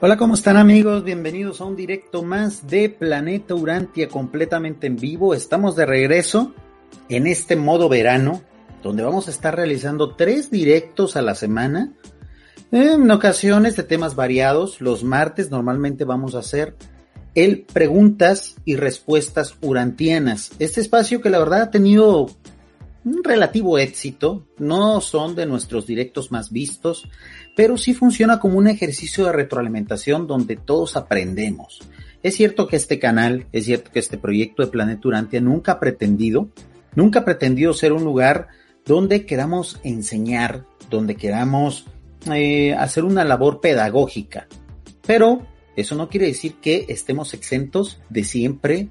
[0.00, 1.02] Hola, ¿cómo están amigos?
[1.02, 5.34] Bienvenidos a un directo más de Planeta Urantia completamente en vivo.
[5.34, 6.54] Estamos de regreso
[7.08, 8.42] en este modo verano,
[8.80, 11.94] donde vamos a estar realizando tres directos a la semana,
[12.70, 14.80] en ocasiones de temas variados.
[14.80, 16.76] Los martes normalmente vamos a hacer
[17.34, 20.52] el preguntas y respuestas urantianas.
[20.60, 22.28] Este espacio que la verdad ha tenido
[23.04, 27.08] un relativo éxito, no son de nuestros directos más vistos,
[27.56, 31.80] pero sí funciona como un ejercicio de retroalimentación donde todos aprendemos.
[32.22, 35.80] Es cierto que este canal, es cierto que este proyecto de Planeta Urantia nunca ha
[35.80, 36.48] pretendido,
[36.94, 38.48] nunca ha pretendido ser un lugar
[38.84, 41.86] donde queramos enseñar, donde queramos
[42.32, 44.48] eh, hacer una labor pedagógica.
[45.06, 48.88] Pero eso no quiere decir que estemos exentos de siempre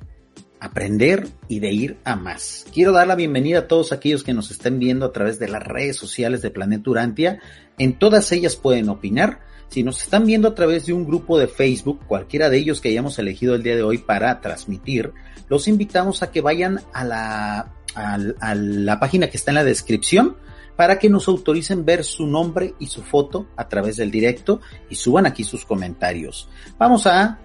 [0.60, 2.66] aprender y de ir a más.
[2.74, 5.64] Quiero dar la bienvenida a todos aquellos que nos estén viendo a través de las
[5.64, 7.40] redes sociales de Planeta Urantia.
[7.78, 9.42] En todas ellas pueden opinar.
[9.70, 12.90] Si nos están viendo a través de un grupo de Facebook, cualquiera de ellos que
[12.90, 15.12] hayamos elegido el día de hoy para transmitir,
[15.50, 20.38] los invitamos a que vayan a la, a, la página que está en la descripción
[20.78, 24.96] para que nos autoricen ver su nombre y su foto a través del directo y
[24.96, 26.48] suban aquí sus comentarios.
[26.78, 27.40] Vamos a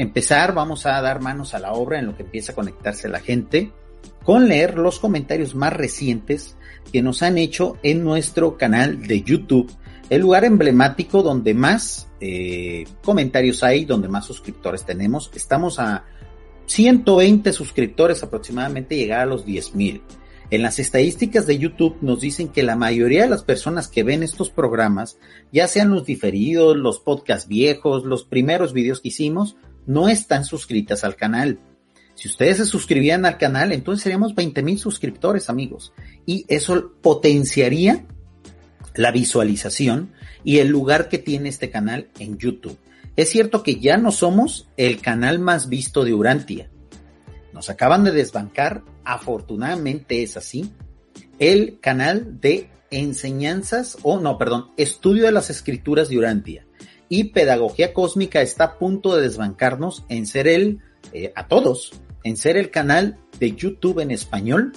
[0.00, 3.20] empezar, vamos a dar manos a la obra en lo que empieza a conectarse la
[3.20, 3.72] gente
[4.24, 6.56] con leer los comentarios más recientes
[6.92, 9.72] que nos han hecho en nuestro canal de YouTube,
[10.08, 15.30] el lugar emblemático donde más eh, comentarios hay, donde más suscriptores tenemos.
[15.34, 16.04] Estamos a
[16.66, 20.02] 120 suscriptores aproximadamente, llegar a los 10 mil.
[20.50, 24.24] En las estadísticas de YouTube nos dicen que la mayoría de las personas que ven
[24.24, 25.16] estos programas,
[25.52, 31.04] ya sean los diferidos, los podcasts viejos, los primeros videos que hicimos, no están suscritas
[31.04, 31.58] al canal.
[32.14, 35.92] Si ustedes se suscribían al canal, entonces seríamos 20 mil suscriptores, amigos.
[36.26, 38.04] Y eso potenciaría
[38.94, 40.12] la visualización
[40.44, 42.78] y el lugar que tiene este canal en YouTube.
[43.16, 46.70] Es cierto que ya no somos el canal más visto de Urantia.
[47.52, 50.72] Nos acaban de desbancar, afortunadamente es así,
[51.38, 56.66] el canal de enseñanzas, o no, perdón, estudio de las escrituras de Urantia
[57.10, 60.78] y Pedagogía Cósmica está a punto de desbancarnos en ser el,
[61.12, 64.72] eh, a todos, en ser el canal de YouTube en español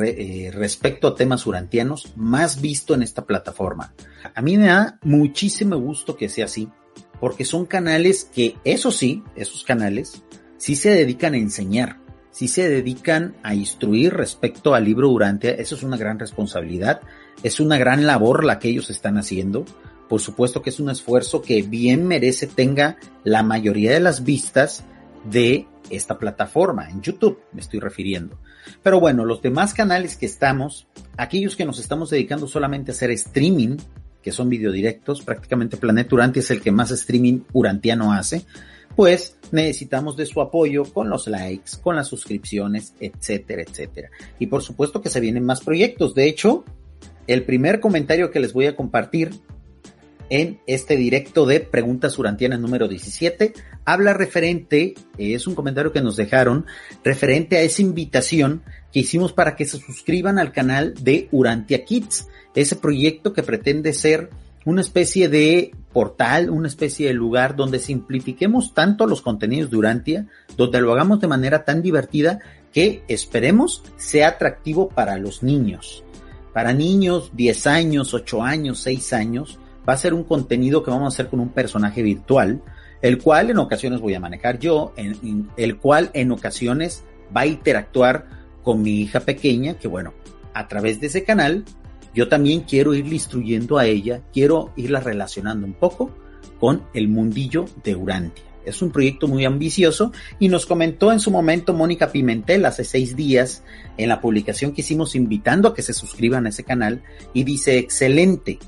[0.00, 3.92] eh, respecto a temas urantianos más visto en esta plataforma.
[4.34, 6.68] A mí me da muchísimo gusto que sea así,
[7.20, 10.22] porque son canales que, eso sí, esos canales,
[10.58, 11.98] sí se dedican a enseñar,
[12.30, 17.00] sí se dedican a instruir respecto al libro Urantia, eso es una gran responsabilidad,
[17.42, 19.64] es una gran labor la que ellos están haciendo,
[20.08, 24.84] por supuesto que es un esfuerzo que bien merece tenga la mayoría de las vistas
[25.30, 28.38] de esta plataforma, en YouTube me estoy refiriendo.
[28.82, 30.86] Pero bueno, los demás canales que estamos,
[31.16, 33.76] aquellos que nos estamos dedicando solamente a hacer streaming,
[34.22, 38.44] que son videodirectos, prácticamente Planeta Urantia es el que más streaming urantiano hace,
[38.96, 44.10] pues necesitamos de su apoyo con los likes, con las suscripciones, etcétera, etcétera.
[44.38, 46.14] Y por supuesto que se vienen más proyectos.
[46.14, 46.64] De hecho,
[47.26, 49.30] el primer comentario que les voy a compartir
[50.30, 53.54] en este directo de Preguntas Urantianas número 17.
[53.84, 56.66] Habla referente, eh, es un comentario que nos dejaron,
[57.04, 58.62] referente a esa invitación
[58.92, 63.92] que hicimos para que se suscriban al canal de Urantia Kids, ese proyecto que pretende
[63.92, 64.30] ser
[64.64, 70.26] una especie de portal, una especie de lugar donde simplifiquemos tanto los contenidos de Urantia,
[70.56, 72.40] donde lo hagamos de manera tan divertida
[72.72, 76.04] que esperemos sea atractivo para los niños.
[76.52, 81.06] Para niños 10 años, 8 años, 6 años, va a ser un contenido que vamos
[81.06, 82.62] a hacer con un personaje virtual,
[83.00, 84.92] el cual en ocasiones voy a manejar yo,
[85.56, 87.04] el cual en ocasiones
[87.34, 88.26] va a interactuar
[88.62, 90.12] con mi hija pequeña, que bueno,
[90.52, 91.64] a través de ese canal
[92.14, 96.10] yo también quiero irle instruyendo a ella, quiero irla relacionando un poco
[96.58, 98.44] con el mundillo de Urantia.
[98.64, 103.16] Es un proyecto muy ambicioso y nos comentó en su momento Mónica Pimentel hace seis
[103.16, 103.62] días
[103.96, 107.02] en la publicación que hicimos invitando a que se suscriban a ese canal
[107.32, 108.58] y dice, excelente,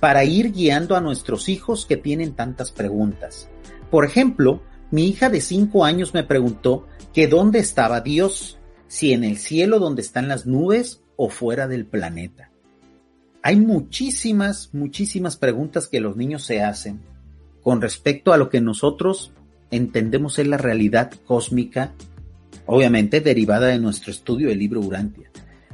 [0.00, 3.48] para ir guiando a nuestros hijos que tienen tantas preguntas.
[3.90, 9.24] Por ejemplo, mi hija de cinco años me preguntó que dónde estaba Dios, si en
[9.24, 12.50] el cielo donde están las nubes o fuera del planeta.
[13.42, 17.00] Hay muchísimas, muchísimas preguntas que los niños se hacen
[17.62, 19.32] con respecto a lo que nosotros
[19.70, 21.92] entendemos es la realidad cósmica,
[22.66, 25.30] obviamente derivada de nuestro estudio del libro Urantia.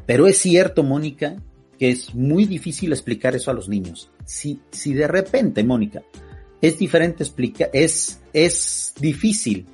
[0.07, 1.37] Pero es cierto, Mónica,
[1.79, 4.11] que es muy difícil explicar eso a los niños.
[4.25, 6.03] Si, si de repente, Mónica,
[6.61, 9.67] es diferente explicar, es, es difícil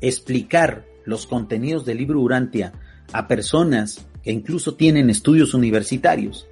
[0.00, 2.72] explicar los contenidos del libro Urantia
[3.12, 6.46] a personas que incluso tienen estudios universitarios.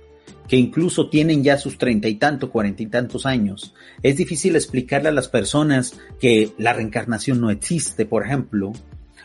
[0.49, 3.75] que incluso tienen ya sus treinta y tanto, cuarenta y tantos años.
[4.02, 8.72] Es difícil explicarle a las personas que la reencarnación no existe, por ejemplo,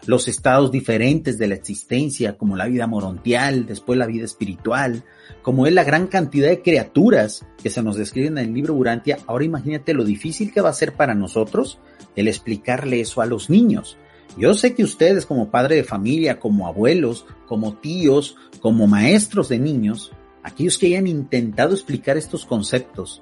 [0.05, 5.03] los estados diferentes de la existencia, como la vida morontial, después la vida espiritual,
[5.41, 9.19] como es la gran cantidad de criaturas que se nos describen en el libro Urantia,
[9.27, 11.79] ahora imagínate lo difícil que va a ser para nosotros
[12.15, 13.97] el explicarle eso a los niños.
[14.37, 19.59] Yo sé que ustedes como padre de familia, como abuelos, como tíos, como maestros de
[19.59, 20.11] niños,
[20.43, 23.21] aquellos que hayan intentado explicar estos conceptos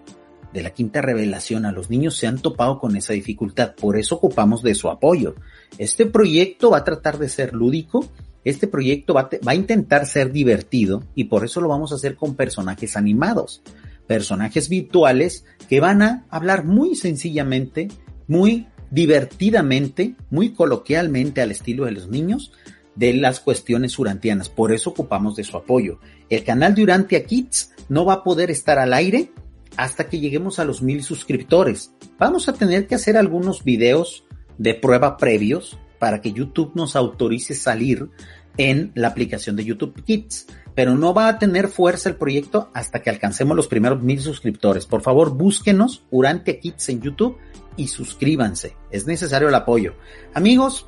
[0.53, 3.75] de la quinta revelación a los niños se han topado con esa dificultad.
[3.75, 5.36] Por eso ocupamos de su apoyo.
[5.77, 8.06] Este proyecto va a tratar de ser lúdico,
[8.44, 12.15] este proyecto va, va a intentar ser divertido y por eso lo vamos a hacer
[12.15, 13.62] con personajes animados,
[14.07, 17.88] personajes virtuales que van a hablar muy sencillamente,
[18.27, 22.51] muy divertidamente, muy coloquialmente al estilo de los niños
[22.95, 24.50] de las cuestiones urantianas.
[24.50, 26.00] Por eso ocupamos de su apoyo.
[26.30, 29.31] El canal de Urantia Kids no va a poder estar al aire
[29.78, 31.94] hasta que lleguemos a los mil suscriptores.
[32.18, 34.26] Vamos a tener que hacer algunos videos
[34.58, 38.10] de prueba previos para que YouTube nos autorice salir
[38.58, 40.48] en la aplicación de YouTube Kids.
[40.74, 44.86] Pero no va a tener fuerza el proyecto hasta que alcancemos los primeros mil suscriptores.
[44.86, 47.38] Por favor, búsquenos Urantia Kids en YouTube
[47.76, 48.76] y suscríbanse.
[48.90, 49.96] Es necesario el apoyo.
[50.34, 50.86] Amigos,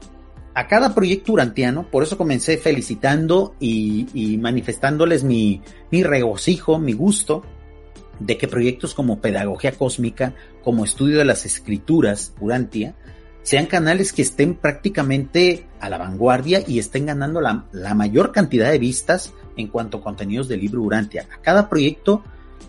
[0.55, 7.43] a cada proyecto urantiano, por eso comencé felicitando y, manifestándoles mi, mi regocijo, mi gusto
[8.19, 10.33] de que proyectos como Pedagogía Cósmica,
[10.63, 12.95] como Estudio de las Escrituras, Urantia,
[13.43, 18.79] sean canales que estén prácticamente a la vanguardia y estén ganando la, mayor cantidad de
[18.79, 21.27] vistas en cuanto a contenidos del libro Urantia.
[21.31, 22.23] A cada proyecto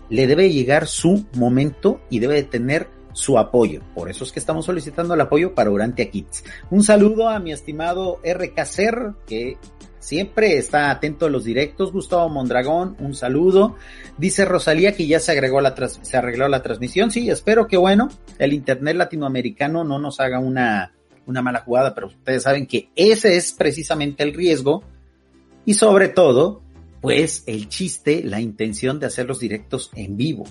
[0.09, 3.81] le debe llegar su momento y debe de tener su apoyo.
[3.95, 6.43] Por eso es que estamos solicitando el apoyo para Urantia Kids.
[6.69, 9.57] Un saludo a mi estimado RK que
[10.05, 11.91] siempre está atento a los directos.
[11.91, 13.75] Gustavo Mondragón, un saludo.
[14.17, 17.11] Dice Rosalía que ya se agregó la se arregló la transmisión.
[17.11, 20.93] Sí, espero que bueno, el internet latinoamericano no nos haga una,
[21.25, 24.83] una mala jugada, pero ustedes saben que ese es precisamente el riesgo.
[25.65, 26.61] Y sobre todo,
[27.01, 30.45] pues el chiste, la intención de hacer los directos en vivo.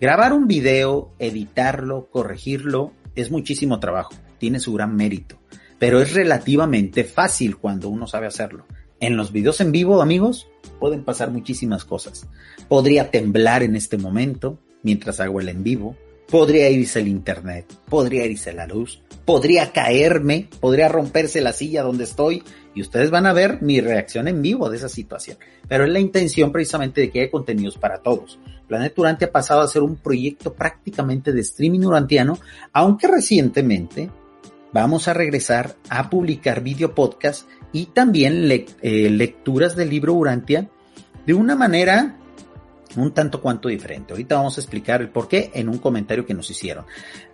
[0.00, 5.38] Grabar un video, editarlo, corregirlo, es muchísimo trabajo, tiene su gran mérito,
[5.78, 8.66] pero es relativamente fácil cuando uno sabe hacerlo.
[9.04, 10.48] En los videos en vivo, amigos,
[10.80, 12.26] pueden pasar muchísimas cosas.
[12.68, 15.94] Podría temblar en este momento mientras hago el en vivo,
[16.30, 22.04] podría irse el internet, podría irse la luz, podría caerme, podría romperse la silla donde
[22.04, 25.36] estoy y ustedes van a ver mi reacción en vivo de esa situación.
[25.68, 28.38] Pero es la intención precisamente de que haya contenidos para todos.
[28.66, 32.38] Planeta Durante ha pasado a ser un proyecto prácticamente de streaming urantiano,
[32.72, 34.08] aunque recientemente
[34.72, 40.70] vamos a regresar a publicar video podcast y también eh, lecturas del libro Urantia
[41.26, 42.16] de una manera
[42.96, 44.12] un tanto cuanto diferente.
[44.12, 46.86] Ahorita vamos a explicar el por qué en un comentario que nos hicieron.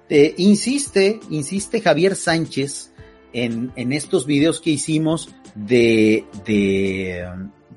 [0.08, 2.92] Eh, insiste, insiste Javier Sánchez
[3.34, 7.28] en, en estos videos que hicimos de, de,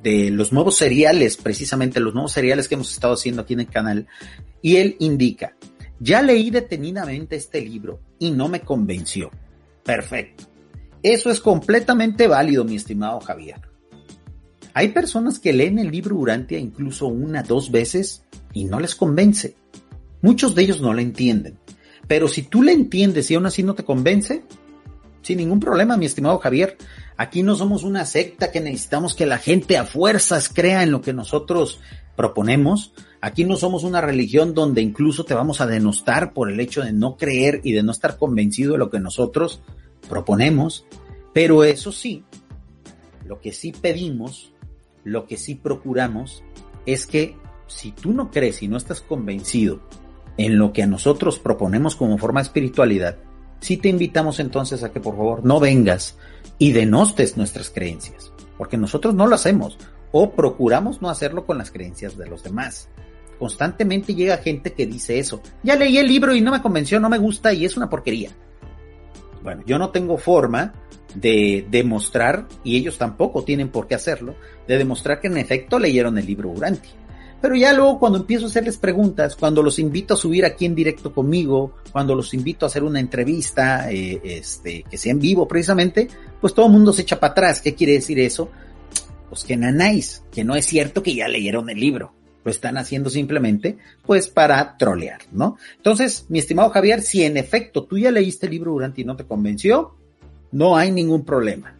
[0.01, 3.69] de los nuevos seriales, precisamente los nuevos seriales que hemos estado haciendo aquí en el
[3.69, 4.07] canal,
[4.61, 5.57] y él indica,
[5.99, 9.29] ya leí detenidamente este libro y no me convenció.
[9.83, 10.52] Perfecto.
[11.03, 13.61] Eso es completamente válido, mi estimado Javier.
[14.73, 18.23] Hay personas que leen el libro Urantia incluso una, dos veces
[18.53, 19.55] y no les convence.
[20.21, 21.59] Muchos de ellos no lo entienden.
[22.07, 24.43] Pero si tú le entiendes y aún así no te convence,
[25.21, 26.77] sin ningún problema, mi estimado Javier.
[27.17, 31.01] Aquí no somos una secta que necesitamos que la gente a fuerzas crea en lo
[31.01, 31.79] que nosotros
[32.15, 32.93] proponemos.
[33.21, 36.93] Aquí no somos una religión donde incluso te vamos a denostar por el hecho de
[36.93, 39.61] no creer y de no estar convencido de lo que nosotros
[40.09, 40.85] proponemos.
[41.33, 42.23] Pero eso sí,
[43.25, 44.53] lo que sí pedimos
[45.03, 46.43] lo que sí procuramos
[46.85, 47.35] es que
[47.67, 49.81] si tú no crees y no estás convencido
[50.37, 53.17] en lo que a nosotros proponemos como forma de espiritualidad,
[53.59, 56.17] sí te invitamos entonces a que por favor no vengas
[56.57, 59.77] y denostes nuestras creencias, porque nosotros no lo hacemos
[60.11, 62.89] o procuramos no hacerlo con las creencias de los demás.
[63.39, 65.41] Constantemente llega gente que dice eso.
[65.63, 68.31] Ya leí el libro y no me convenció, no me gusta y es una porquería.
[69.43, 70.73] Bueno, yo no tengo forma
[71.15, 74.35] de demostrar, y ellos tampoco tienen por qué hacerlo,
[74.67, 76.89] de demostrar que en efecto leyeron el libro Uranti.
[77.41, 80.75] Pero ya luego cuando empiezo a hacerles preguntas, cuando los invito a subir aquí en
[80.75, 85.45] directo conmigo, cuando los invito a hacer una entrevista, eh, este, que sea en vivo
[85.45, 86.07] precisamente,
[86.39, 87.59] pues todo el mundo se echa para atrás.
[87.59, 88.49] ¿Qué quiere decir eso?
[89.27, 92.13] Pues que nanáis, que no es cierto que ya leyeron el libro.
[92.43, 95.57] Lo están haciendo simplemente, pues, para trolear, ¿no?
[95.77, 99.15] Entonces, mi estimado Javier, si en efecto tú ya leíste el libro Uranti y no
[99.15, 99.95] te convenció,
[100.51, 101.75] no hay ningún problema.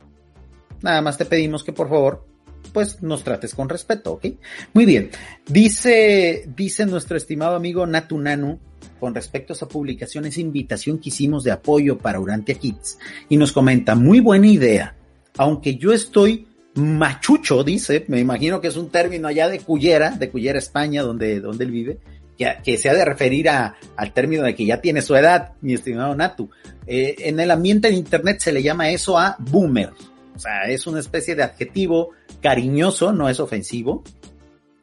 [0.82, 2.34] Nada más te pedimos que por favor
[2.72, 4.26] pues nos trates con respeto, ¿ok?
[4.74, 5.12] Muy bien.
[5.48, 8.60] Dice, dice nuestro estimado amigo Natunanu
[9.00, 12.98] con respecto a esa publicación, esa invitación que hicimos de apoyo para Urantia Kids
[13.30, 14.96] y nos comenta, muy buena idea,
[15.38, 20.30] aunque yo estoy machucho, dice, me imagino que es un término allá de Cullera, de
[20.30, 22.00] Cullera, España, donde, donde él vive,
[22.38, 25.54] que, que se ha de referir a, al término de que ya tiene su edad,
[25.62, 26.50] mi estimado Natu.
[26.88, 29.92] Eh, en el ambiente de Internet se le llama eso a boomer.
[30.36, 32.12] O sea, es una especie de adjetivo
[32.42, 34.04] cariñoso, no es ofensivo,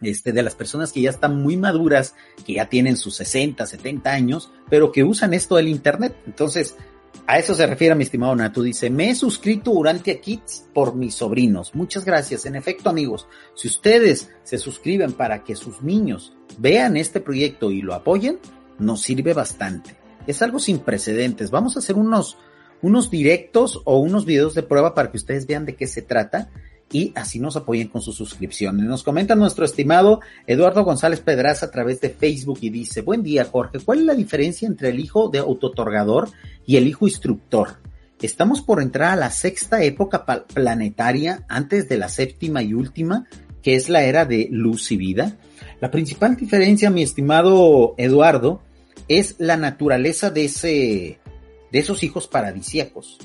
[0.01, 2.15] este, de las personas que ya están muy maduras,
[2.47, 6.15] que ya tienen sus 60, 70 años, pero que usan esto del Internet.
[6.27, 6.77] Entonces,
[7.27, 8.63] a eso se refiere mi estimado Natu.
[8.63, 11.75] Dice, me he suscrito durante a Kids por mis sobrinos.
[11.75, 12.45] Muchas gracias.
[12.45, 17.83] En efecto, amigos, si ustedes se suscriben para que sus niños vean este proyecto y
[17.83, 18.39] lo apoyen,
[18.79, 19.97] nos sirve bastante.
[20.27, 21.51] Es algo sin precedentes.
[21.51, 22.37] Vamos a hacer unos,
[22.83, 26.51] unos directos o unos videos de prueba para que ustedes vean de qué se trata
[26.93, 28.85] y así nos apoyen con sus suscripciones.
[28.87, 33.45] Nos comenta nuestro estimado Eduardo González Pedraza a través de Facebook y dice, buen día
[33.45, 36.31] Jorge, ¿cuál es la diferencia entre el hijo de autotorgador
[36.67, 37.79] y el hijo instructor?
[38.21, 43.27] Estamos por entrar a la sexta época planetaria antes de la séptima y última,
[43.63, 45.39] que es la era de luz y vida.
[45.81, 48.63] La principal diferencia, mi estimado Eduardo,
[49.09, 51.19] es la naturaleza de ese,
[51.73, 53.19] de esos hijos paradisíacos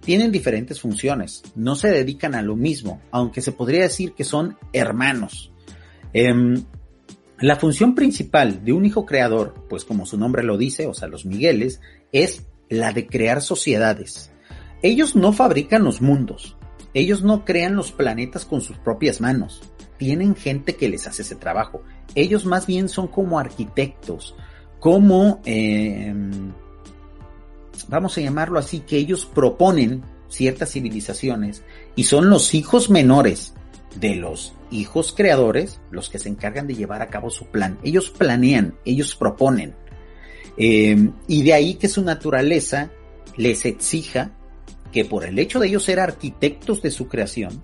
[0.00, 4.56] tienen diferentes funciones, no se dedican a lo mismo, aunque se podría decir que son
[4.72, 5.52] hermanos.
[6.12, 6.64] Em,
[7.38, 11.08] la función principal de un hijo creador, pues como su nombre lo dice, o sea,
[11.08, 11.80] los Migueles,
[12.12, 14.32] es la de crear sociedades.
[14.82, 16.56] Ellos no fabrican los mundos,
[16.94, 19.62] ellos no crean los planetas con sus propias manos,
[19.98, 21.82] tienen gente que les hace ese trabajo.
[22.14, 24.34] Ellos más bien son como arquitectos,
[24.78, 25.40] como...
[25.44, 26.14] Eh,
[27.88, 31.62] vamos a llamarlo así, que ellos proponen ciertas civilizaciones
[31.96, 33.54] y son los hijos menores
[33.98, 37.78] de los hijos creadores los que se encargan de llevar a cabo su plan.
[37.82, 39.74] Ellos planean, ellos proponen.
[40.56, 42.90] Eh, y de ahí que su naturaleza
[43.36, 44.32] les exija
[44.92, 47.62] que por el hecho de ellos ser arquitectos de su creación,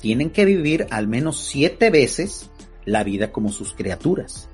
[0.00, 2.50] tienen que vivir al menos siete veces
[2.84, 4.48] la vida como sus criaturas.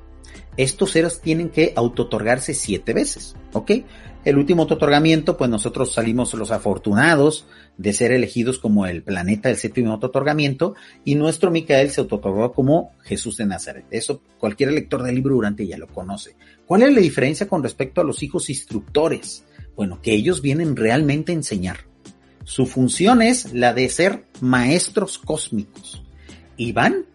[0.61, 3.71] Estos seres tienen que autotorgarse siete veces, ¿ok?
[4.26, 7.47] El último otorgamiento, pues nosotros salimos los afortunados
[7.79, 12.93] de ser elegidos como el planeta del séptimo otorgamiento y nuestro Micael se otorgó como
[13.05, 13.87] Jesús de Nazaret.
[13.90, 16.37] Eso cualquier lector del libro durante ya lo conoce.
[16.67, 19.47] ¿Cuál es la diferencia con respecto a los hijos instructores?
[19.76, 21.79] Bueno, que ellos vienen realmente a enseñar.
[22.45, 26.05] Su función es la de ser maestros cósmicos.
[26.59, 27.07] Y van,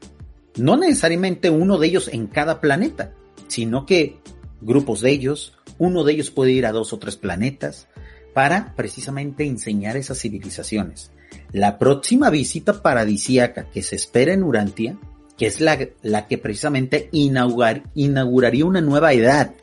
[0.55, 3.13] no necesariamente uno de ellos en cada planeta,
[3.47, 4.19] sino que
[4.61, 7.87] grupos de ellos, uno de ellos puede ir a dos o tres planetas
[8.33, 11.11] para precisamente enseñar esas civilizaciones.
[11.51, 14.97] La próxima visita paradisíaca que se espera en Urantia,
[15.37, 19.53] que es la, la que precisamente inaugurar, inauguraría una nueva edad,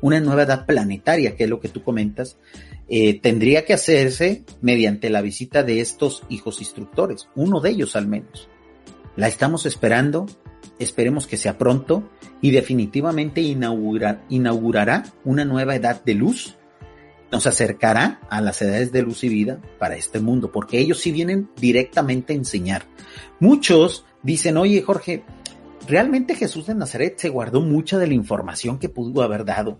[0.00, 2.36] una nueva edad planetaria, que es lo que tú comentas,
[2.88, 8.06] eh, tendría que hacerse mediante la visita de estos hijos instructores, uno de ellos al
[8.06, 8.48] menos.
[9.16, 10.26] La estamos esperando,
[10.78, 12.08] esperemos que sea pronto
[12.40, 16.54] y definitivamente inaugurará una nueva edad de luz.
[17.30, 21.12] Nos acercará a las edades de luz y vida para este mundo, porque ellos sí
[21.12, 22.84] vienen directamente a enseñar.
[23.38, 25.24] Muchos dicen, oye Jorge,
[25.86, 29.78] realmente Jesús de Nazaret se guardó mucha de la información que pudo haber dado.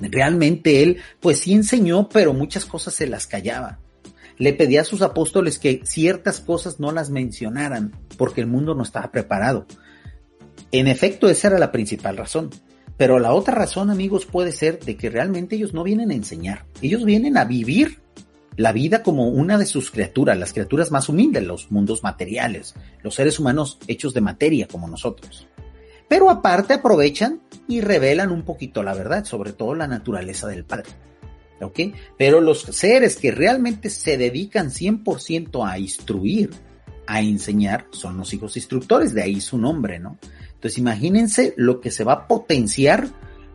[0.00, 3.78] Realmente él, pues sí enseñó, pero muchas cosas se las callaba.
[4.38, 8.82] Le pedía a sus apóstoles que ciertas cosas no las mencionaran, porque el mundo no
[8.82, 9.66] estaba preparado.
[10.70, 12.50] En efecto, esa era la principal razón.
[12.96, 16.66] Pero la otra razón, amigos, puede ser de que realmente ellos no vienen a enseñar.
[16.80, 18.00] Ellos vienen a vivir
[18.56, 23.14] la vida como una de sus criaturas, las criaturas más humildes, los mundos materiales, los
[23.14, 25.48] seres humanos hechos de materia como nosotros.
[26.08, 30.90] Pero aparte aprovechan y revelan un poquito la verdad, sobre todo la naturaleza del Padre.
[31.62, 31.80] ¿Ok?
[32.18, 36.50] Pero los seres que realmente se dedican 100% a instruir,
[37.06, 40.18] a enseñar, son los hijos instructores, de ahí su nombre, ¿no?
[40.54, 43.08] Entonces imagínense lo que se va a potenciar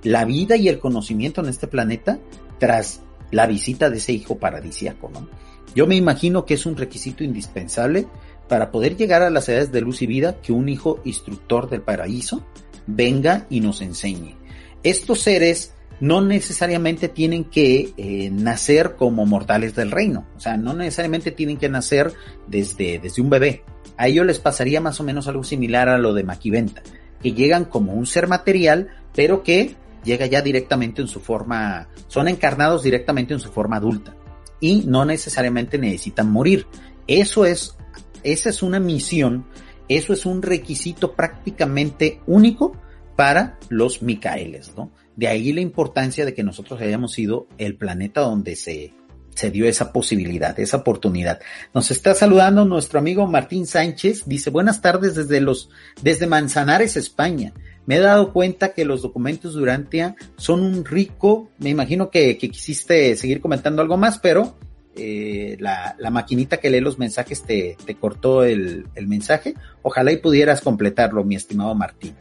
[0.04, 2.20] la vida y el conocimiento en este planeta
[2.60, 5.30] tras la visita de ese hijo paradisiaco, ¿no?
[5.76, 8.08] Yo me imagino que es un requisito indispensable
[8.48, 11.82] para poder llegar a las edades de luz y vida que un hijo instructor del
[11.82, 12.46] paraíso
[12.88, 14.36] venga y nos enseñe.
[14.84, 20.74] Estos seres no necesariamente tienen que eh, nacer como mortales del reino, o sea, no
[20.74, 22.14] necesariamente tienen que nacer
[22.48, 23.64] desde, desde un bebé.
[23.98, 26.84] A ellos les pasaría más o menos algo similar a lo de Maquiventa
[27.22, 32.28] que llegan como un ser material, pero que llega ya directamente en su forma, son
[32.28, 34.16] encarnados directamente en su forma adulta
[34.60, 36.68] y no necesariamente necesitan morir.
[37.08, 37.76] Eso es,
[38.24, 39.46] esa es una misión
[39.90, 42.74] Eso es un requisito prácticamente único
[43.16, 44.92] para los Micaeles, ¿no?
[45.18, 48.94] De ahí la importancia de que nosotros hayamos sido el planeta donde se,
[49.34, 51.40] se dio esa posibilidad, esa oportunidad.
[51.74, 55.70] Nos está saludando nuestro amigo Martín Sánchez, dice buenas tardes desde los,
[56.02, 57.54] desde Manzanares, España.
[57.86, 62.38] Me he dado cuenta que los documentos de Urantia son un rico, me imagino que,
[62.38, 64.56] que quisiste seguir comentando algo más, pero
[64.96, 69.56] eh, la, la, maquinita que lee los mensajes te, te cortó el, el mensaje.
[69.84, 72.16] Ojalá y pudieras completarlo, mi estimado Martín.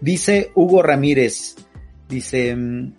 [0.00, 1.56] Dice Hugo Ramírez,
[2.12, 2.92] dice, mm,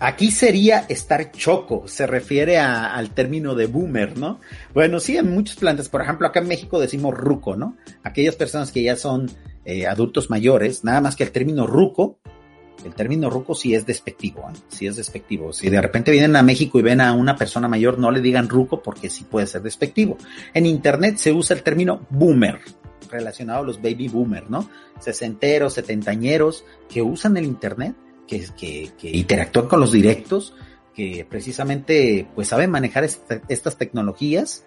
[0.00, 4.40] aquí sería estar choco, se refiere al término de boomer, ¿no?
[4.74, 7.76] Bueno, sí, en muchos plantas, por ejemplo, acá en México decimos ruco, ¿no?
[8.02, 9.30] Aquellas personas que ya son
[9.64, 12.18] eh, adultos mayores, nada más que el término ruco,
[12.84, 14.58] el término ruco sí es despectivo, ¿eh?
[14.68, 15.52] sí es despectivo.
[15.52, 18.48] Si de repente vienen a México y ven a una persona mayor, no le digan
[18.48, 20.16] ruco porque sí puede ser despectivo.
[20.52, 22.58] En internet se usa el término boomer,
[23.12, 24.68] relacionado a los baby boomers, ¿no?
[24.98, 27.94] Sesenteros, setentañeros, que usan el Internet,
[28.26, 28.46] que,
[28.98, 30.54] que, interactúan con los directos,
[30.94, 34.64] que precisamente pues saben manejar estas tecnologías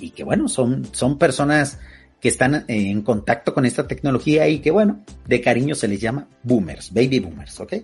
[0.00, 1.78] y que bueno, son, son personas
[2.20, 6.28] que están en contacto con esta tecnología y que bueno, de cariño se les llama
[6.42, 7.74] boomers, baby boomers, ¿ok?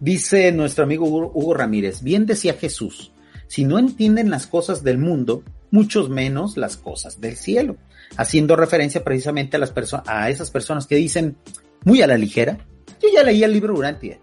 [0.00, 3.12] Dice nuestro amigo Hugo Ramírez, bien decía Jesús,
[3.48, 7.76] si no entienden las cosas del mundo, muchos menos las cosas del cielo
[8.16, 11.36] haciendo referencia precisamente a las personas, a esas personas que dicen
[11.84, 12.58] muy a la ligera,
[13.02, 14.20] yo ya leí el libro Urantia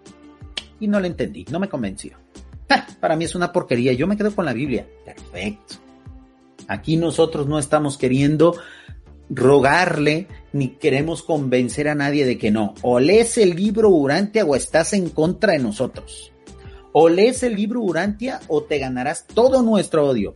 [0.79, 2.17] y no lo entendí, no me convenció.
[2.99, 4.87] para mí es una porquería, yo me quedo con la Biblia.
[5.03, 5.75] Perfecto.
[6.67, 8.55] Aquí nosotros no estamos queriendo
[9.29, 12.75] rogarle ni queremos convencer a nadie de que no.
[12.81, 16.31] O lees el libro Urantia o estás en contra de nosotros.
[16.93, 20.35] O lees el libro Urantia o te ganarás todo nuestro odio.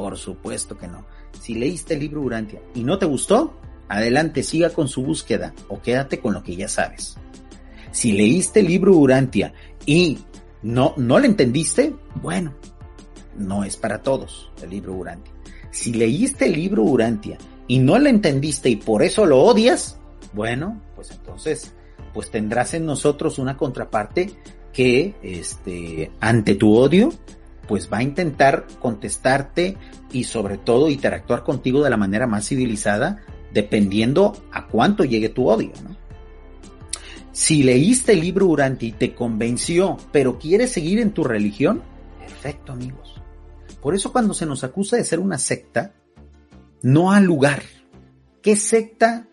[0.00, 1.04] Por supuesto que no.
[1.42, 3.52] Si leíste el libro Urantia y no te gustó,
[3.86, 7.18] adelante, siga con su búsqueda o quédate con lo que ya sabes.
[7.92, 9.52] Si leíste el libro Urantia
[9.84, 10.18] y
[10.62, 12.54] no, no le entendiste, bueno,
[13.36, 15.34] no es para todos el libro Urantia.
[15.70, 17.36] Si leíste el libro Urantia
[17.68, 19.98] y no le entendiste y por eso lo odias,
[20.32, 21.74] bueno, pues entonces,
[22.14, 24.30] pues tendrás en nosotros una contraparte
[24.72, 27.12] que, este, ante tu odio,
[27.70, 29.76] pues va a intentar contestarte
[30.10, 33.22] y sobre todo interactuar contigo de la manera más civilizada,
[33.54, 35.70] dependiendo a cuánto llegue tu odio.
[35.84, 35.96] ¿no?
[37.30, 41.80] Si leíste el libro Uranti y te convenció, pero quieres seguir en tu religión,
[42.18, 43.22] perfecto amigos.
[43.80, 45.94] Por eso cuando se nos acusa de ser una secta,
[46.82, 47.62] no al lugar.
[48.42, 49.28] ¿Qué secta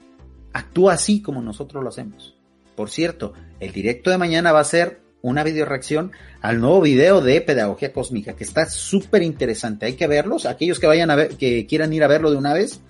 [0.53, 2.37] actúa así como nosotros lo hacemos?
[2.75, 7.21] Por cierto, el directo de mañana va a ser una video reacción al nuevo video
[7.21, 9.85] de Pedagogía Cósmica, que está súper interesante.
[9.85, 10.45] Hay que verlos.
[10.45, 12.81] Aquellos que vayan a ver, que quieran ir a verlo de una vez,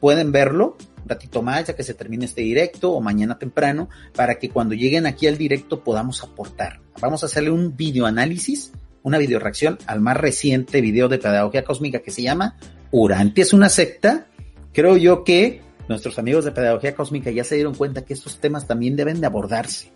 [0.00, 4.38] pueden verlo un ratito más, ya que se termine este directo o mañana temprano, para
[4.38, 6.80] que cuando lleguen aquí al directo podamos aportar.
[7.00, 11.64] Vamos a hacerle un video análisis, una video reacción al más reciente video de Pedagogía
[11.64, 12.56] Cósmica que se llama
[12.90, 14.26] Uranti es una secta.
[14.72, 18.66] Creo yo que nuestros amigos de Pedagogía Cósmica ya se dieron cuenta que estos temas
[18.66, 19.92] también deben de abordarse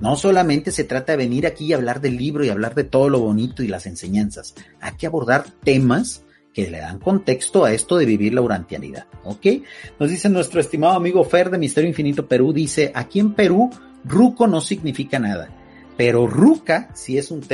[0.00, 3.08] no solamente se trata de venir aquí y hablar del libro y hablar de todo
[3.08, 4.54] lo bonito y las enseñanzas.
[4.80, 9.06] Hay que abordar temas que le dan contexto a esto de vivir la urantianidad.
[9.24, 9.46] ¿Ok?
[9.98, 13.70] Nos dice nuestro estimado amigo Fer de Misterio Infinito Perú, dice, aquí en Perú,
[14.04, 15.50] ruco no significa nada.
[15.96, 17.44] Pero ruca sí es un,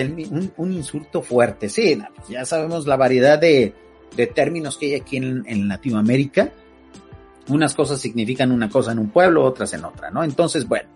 [0.57, 1.70] un, insulto fuerte.
[1.70, 3.74] Sí, ya sabemos la variedad de,
[4.16, 6.52] de términos que hay aquí en, en Latinoamérica.
[7.48, 10.24] Unas cosas significan una cosa en un pueblo, otras en otra, ¿no?
[10.24, 10.88] Entonces, bueno,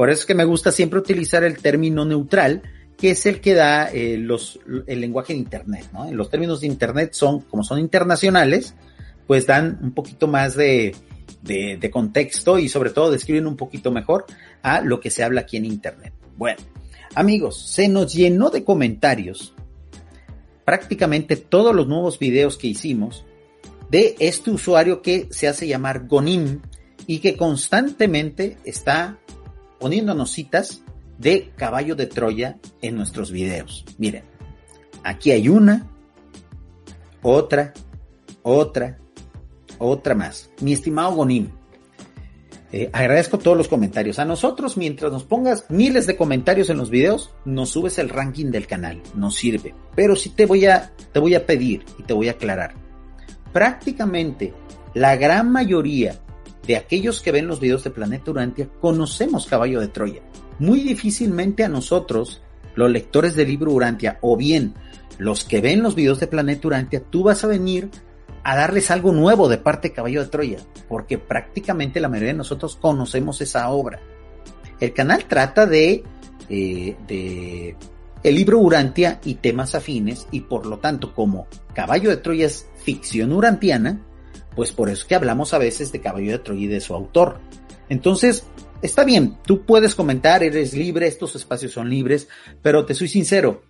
[0.00, 2.62] por eso es que me gusta siempre utilizar el término neutral,
[2.96, 5.90] que es el que da eh, los, el lenguaje de Internet.
[6.10, 8.74] Los términos de Internet son, como son internacionales,
[9.26, 10.96] pues dan un poquito más de,
[11.42, 14.24] de, de contexto y sobre todo describen un poquito mejor
[14.62, 16.14] a lo que se habla aquí en Internet.
[16.38, 16.62] Bueno,
[17.14, 19.52] amigos, se nos llenó de comentarios
[20.64, 23.26] prácticamente todos los nuevos videos que hicimos
[23.90, 26.62] de este usuario que se hace llamar Gonim
[27.06, 29.18] y que constantemente está
[29.80, 30.82] poniéndonos citas
[31.18, 33.84] de caballo de Troya en nuestros videos.
[33.98, 34.24] Miren,
[35.02, 35.88] aquí hay una,
[37.22, 37.72] otra,
[38.42, 38.98] otra,
[39.78, 40.50] otra más.
[40.60, 41.48] Mi estimado Gonim,
[42.72, 44.18] eh, agradezco todos los comentarios.
[44.18, 48.50] A nosotros, mientras nos pongas miles de comentarios en los videos, nos subes el ranking
[48.50, 49.02] del canal.
[49.14, 49.74] Nos sirve.
[49.96, 52.74] Pero sí te voy a, te voy a pedir y te voy a aclarar.
[53.52, 54.54] Prácticamente
[54.94, 56.20] la gran mayoría
[56.66, 60.20] de aquellos que ven los videos de Planeta Urantia, conocemos Caballo de Troya.
[60.58, 62.42] Muy difícilmente a nosotros,
[62.74, 64.74] los lectores del libro Urantia, o bien
[65.18, 67.90] los que ven los videos de Planeta Urantia, tú vas a venir
[68.42, 72.38] a darles algo nuevo de parte de Caballo de Troya, porque prácticamente la mayoría de
[72.38, 74.00] nosotros conocemos esa obra.
[74.80, 76.02] El canal trata de,
[76.48, 77.76] eh, de
[78.22, 82.68] el libro Urantia y temas afines, y por lo tanto, como Caballo de Troya es
[82.82, 84.00] ficción urantiana,
[84.54, 87.38] pues por eso que hablamos a veces de Caballo de Troya y de su autor.
[87.88, 88.44] Entonces,
[88.82, 92.28] está bien, tú puedes comentar, eres libre, estos espacios son libres,
[92.62, 93.62] pero te soy sincero,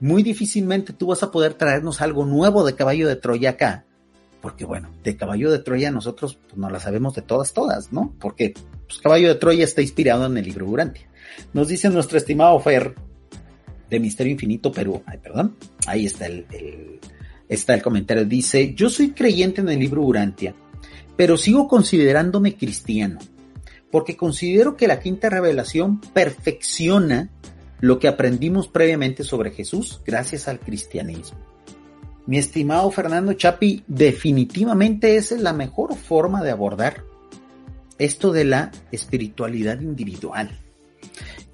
[0.00, 3.84] muy difícilmente tú vas a poder traernos algo nuevo de Caballo de Troya acá.
[4.40, 8.14] Porque bueno, de Caballo de Troya nosotros pues, no la sabemos de todas, todas, ¿no?
[8.20, 8.54] Porque
[8.86, 11.08] pues, Caballo de Troya está inspirado en el libro Urantia.
[11.52, 12.94] Nos dice nuestro estimado Fer
[13.90, 15.02] de Misterio Infinito Perú.
[15.06, 15.56] Ay, perdón.
[15.86, 16.46] Ahí está el,
[17.48, 18.24] está el comentario.
[18.24, 20.54] Dice, yo soy creyente en el libro Urantia,
[21.16, 23.18] pero sigo considerándome cristiano,
[23.90, 27.30] porque considero que la quinta revelación perfecciona
[27.80, 31.38] lo que aprendimos previamente sobre Jesús gracias al cristianismo.
[32.26, 37.04] Mi estimado Fernando Chapi, definitivamente esa es la mejor forma de abordar
[37.98, 40.50] esto de la espiritualidad individual.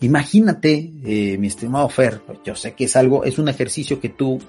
[0.00, 4.40] Imagínate, eh, mi estimado Fer, yo sé que es algo, es un ejercicio que tú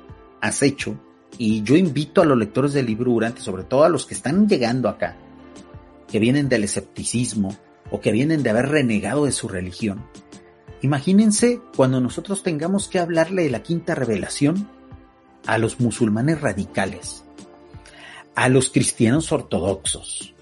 [0.42, 0.98] has hecho
[1.38, 4.48] y yo invito a los lectores del libro Durante, sobre todo a los que están
[4.48, 5.18] llegando acá,
[6.08, 7.56] que vienen del escepticismo
[7.92, 10.06] o que vienen de haber renegado de su religión.
[10.82, 14.68] Imagínense cuando nosotros tengamos que hablarle de la quinta revelación
[15.46, 17.24] a los musulmanes radicales,
[18.36, 20.34] a los cristianos ortodoxos,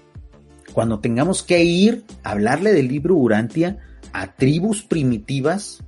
[0.72, 3.78] cuando tengamos que ir a hablarle del libro Urantia
[4.12, 5.82] a tribus primitivas,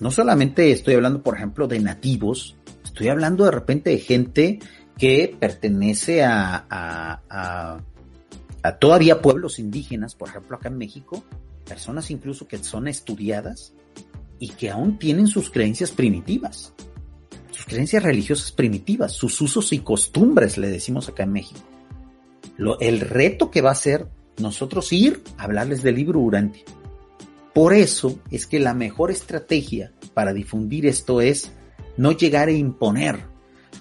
[0.00, 2.56] no solamente estoy hablando, por ejemplo, de nativos,
[2.94, 4.60] estoy hablando de repente de gente
[4.96, 7.80] que pertenece a, a,
[8.62, 11.24] a, todavía pueblos indígenas, por ejemplo, acá en México,
[11.66, 13.74] personas incluso que son estudiadas
[14.38, 16.72] y que aún tienen sus creencias primitivas,
[17.50, 21.62] sus creencias religiosas primitivas, sus usos y costumbres, le decimos acá en México.
[22.56, 24.06] Lo, el reto que va a ser
[24.38, 26.62] nosotros ir a hablarles del libro Urantia
[27.54, 31.52] por eso es que la mejor estrategia para difundir esto es
[31.96, 33.26] no llegar a imponer,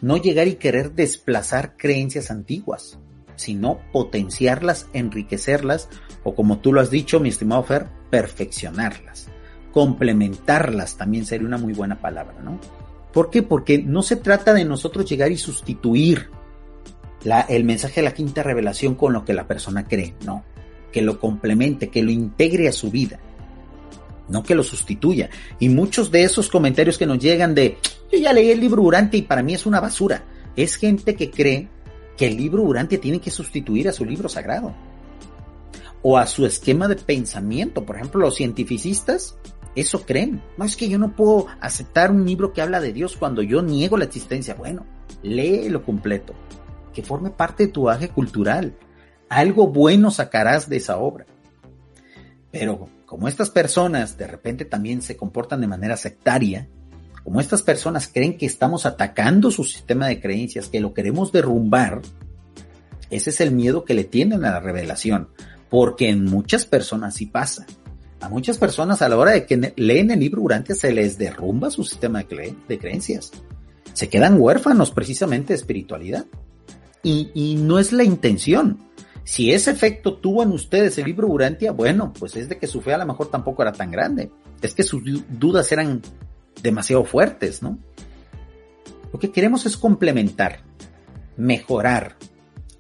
[0.02, 3.00] no llegar y querer desplazar creencias antiguas,
[3.36, 5.90] sino potenciarlas, enriquecerlas
[6.24, 9.30] o como tú lo has dicho, mi estimado Fer, perfeccionarlas,
[9.72, 12.60] complementarlas también sería una muy buena palabra, ¿no?
[13.12, 13.44] ¿Por qué?
[13.44, 16.30] Porque no se trata de nosotros llegar y sustituir
[17.48, 20.44] el mensaje de la quinta revelación con lo que la persona cree, no,
[20.92, 23.20] que lo complemente, que lo integre a su vida
[24.28, 25.30] no que lo sustituya.
[25.60, 27.78] Y muchos de esos comentarios que nos llegan de,
[28.12, 30.24] yo ya leí el libro Durante y para mí es una basura,
[30.56, 31.68] es gente que cree
[32.18, 34.74] que el libro Durante tiene que sustituir a su libro sagrado
[36.02, 37.86] o a su esquema de pensamiento.
[37.86, 39.38] Por ejemplo, los cientificistas
[39.76, 40.42] eso creen.
[40.58, 43.62] No es que yo no puedo aceptar un libro que habla de Dios cuando yo
[43.62, 44.54] niego la existencia.
[44.54, 44.86] Bueno,
[45.24, 46.34] léelo completo,
[46.94, 48.76] que forme parte de tu aje cultural.
[49.30, 51.26] Algo bueno sacarás de esa obra.
[52.52, 56.68] Pero como estas personas de repente también se comportan de manera sectaria,
[57.24, 62.02] como estas personas creen que estamos atacando su sistema de creencias, que lo queremos derrumbar,
[63.12, 65.30] ese es el miedo que le tienen a la revelación,
[65.70, 67.68] porque en muchas personas sí pasa.
[68.20, 71.70] A muchas personas a la hora de que leen el libro Urantia se les derrumba
[71.70, 73.32] su sistema de, creencias.
[73.94, 76.26] Se quedan huérfanos precisamente de espiritualidad.
[77.04, 78.80] Y no es la intención.
[79.24, 82.82] Si ese efecto tuvo en ustedes el libro Urantia, bueno, pues es de que su
[82.82, 84.32] fe a lo mejor tampoco era tan grande.
[84.62, 86.02] Es que sus dudas eran
[86.62, 87.80] demasiado fuertes, ¿no?
[89.12, 90.62] Lo que queremos es complementar,
[91.38, 92.18] mejorar,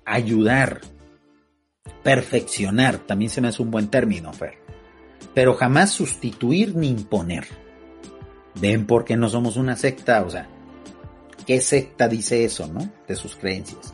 [0.06, 0.82] ayudar,
[2.03, 2.97] perfeccionar.
[2.97, 4.58] También se me hace un buen término, Fer.
[5.34, 7.47] Pero jamás sustituir ni imponer.
[8.56, 10.23] ¿Ven por qué no somos una secta?
[10.23, 10.47] O sea,
[11.47, 12.89] ¿qué secta dice eso, no?
[13.08, 13.93] De sus creencias.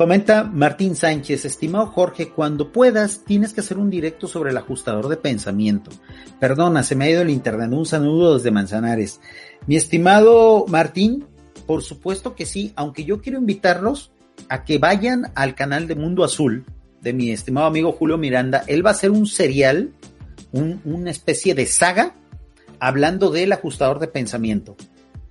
[0.00, 5.08] Comenta Martín Sánchez, estimado Jorge, cuando puedas tienes que hacer un directo sobre el ajustador
[5.08, 5.90] de pensamiento.
[6.38, 7.70] Perdona, se me ha ido el internet.
[7.70, 9.20] Un saludo desde Manzanares.
[9.66, 11.26] Mi estimado Martín,
[11.66, 14.10] por supuesto que sí, aunque yo quiero invitarlos
[14.48, 16.64] a que vayan al canal de Mundo Azul
[17.02, 18.64] de mi estimado amigo Julio Miranda.
[18.68, 19.92] Él va a hacer un serial,
[20.50, 22.14] una especie de saga,
[22.78, 24.78] hablando del ajustador de pensamiento.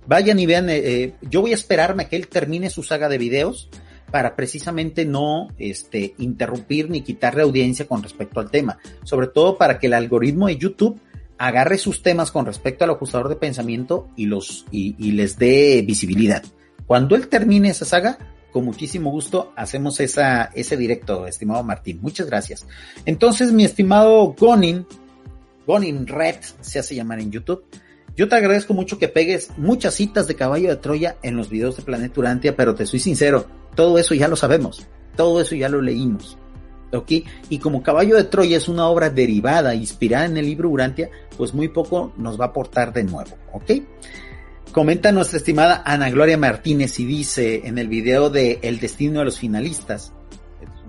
[0.06, 3.08] Vayan y vean, eh, eh, yo voy a esperarme a que él termine su saga
[3.08, 3.68] de videos
[4.10, 9.78] para precisamente no este, interrumpir ni quitarle audiencia con respecto al tema, sobre todo para
[9.78, 11.00] que el algoritmo de YouTube
[11.38, 15.82] agarre sus temas con respecto al ajustador de pensamiento y los y, y les dé
[15.86, 16.42] visibilidad.
[16.86, 18.18] Cuando él termine esa saga,
[18.50, 22.00] con muchísimo gusto hacemos esa, ese directo, estimado Martín.
[22.02, 22.66] Muchas gracias.
[23.06, 24.86] Entonces, mi estimado Gonin,
[25.66, 27.64] Gonin Red se hace llamar en YouTube.
[28.16, 31.76] Yo te agradezco mucho que pegues muchas citas de caballo de Troya en los videos
[31.76, 35.68] de Planeta Urantia, pero te soy sincero, Todo eso ya lo sabemos, todo eso ya
[35.68, 36.36] lo leímos.
[36.92, 37.12] ¿Ok?
[37.48, 41.54] Y como Caballo de Troya es una obra derivada, inspirada en el libro Urantia, pues
[41.54, 43.30] muy poco nos va a aportar de nuevo.
[43.52, 43.70] ¿Ok?
[44.72, 49.24] Comenta nuestra estimada Ana Gloria Martínez y dice en el video de El destino de
[49.24, 50.12] los finalistas,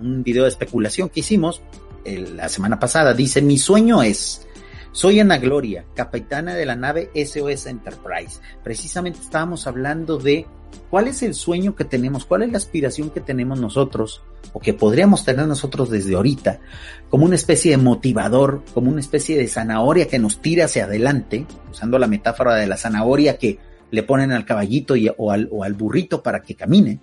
[0.00, 1.62] un video de especulación que hicimos
[2.04, 4.46] la semana pasada, dice, mi sueño es
[4.94, 8.40] soy Ana Gloria, capitana de la nave SOS Enterprise.
[8.62, 10.46] Precisamente estábamos hablando de
[10.90, 14.74] cuál es el sueño que tenemos, cuál es la aspiración que tenemos nosotros o que
[14.74, 16.60] podríamos tener nosotros desde ahorita,
[17.08, 21.46] como una especie de motivador, como una especie de zanahoria que nos tira hacia adelante,
[21.70, 23.58] usando la metáfora de la zanahoria que
[23.90, 27.00] le ponen al caballito o, al, burrito para que camine.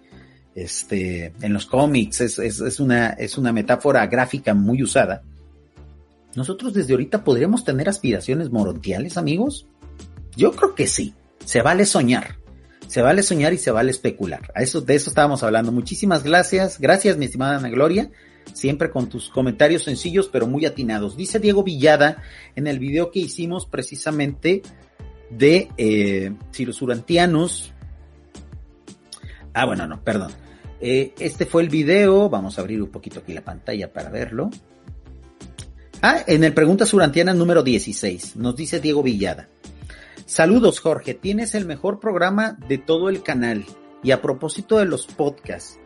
[0.55, 5.23] Este, en los cómics es, una, es una metáfora gráfica muy usada
[6.35, 9.65] nosotros desde ahorita podríamos tener aspiraciones morontiales, amigos.
[10.35, 11.13] Yo creo que sí.
[11.45, 12.37] Se vale soñar.
[12.89, 14.51] Se vale soñar y se vale especular.
[14.55, 15.71] A eso, de eso estábamos hablando.
[15.71, 16.79] Muchísimas gracias.
[16.79, 18.09] Gracias, mi estimada Ana Gloria.
[18.53, 21.15] Siempre con tus comentarios sencillos pero muy atinados.
[21.15, 22.23] Dice Diego Villada
[22.55, 24.63] en el video que hicimos precisamente
[25.29, 27.71] de eh, si los urantianos.
[29.53, 30.31] Ah, bueno, no, perdón.
[30.81, 32.27] Eh, este fue el video.
[32.27, 34.49] Vamos a abrir un poquito aquí la pantalla para verlo.
[36.01, 39.47] Ah, en el Pregunta Surantiana número 16, nos dice Diego Villada.
[40.29, 43.65] Saludos Jorge, tienes el mejor programa de todo el canal.
[44.03, 45.79] Y a propósito de los podcasts,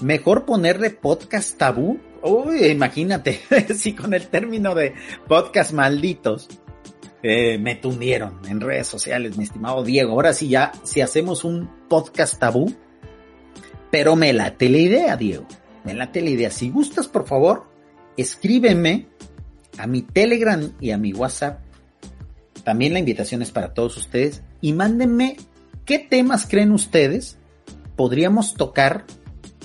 [0.00, 2.00] ¿mejor ponerle podcast tabú?
[2.22, 3.38] Uy, imagínate,
[3.76, 4.94] si con el término de
[5.28, 6.48] podcast malditos
[7.22, 10.12] eh, me tundieron en redes sociales, mi estimado Diego.
[10.12, 12.74] Ahora sí ya, si hacemos un podcast tabú,
[13.90, 15.46] pero me late la idea, Diego.
[15.84, 16.50] Me late la idea.
[16.50, 17.66] Si gustas, por favor,
[18.16, 19.06] escríbeme
[19.76, 21.65] a mi Telegram y a mi WhatsApp.
[22.66, 24.42] También la invitación es para todos ustedes.
[24.60, 25.36] Y mándenme
[25.84, 27.38] qué temas creen ustedes
[27.94, 29.04] podríamos tocar,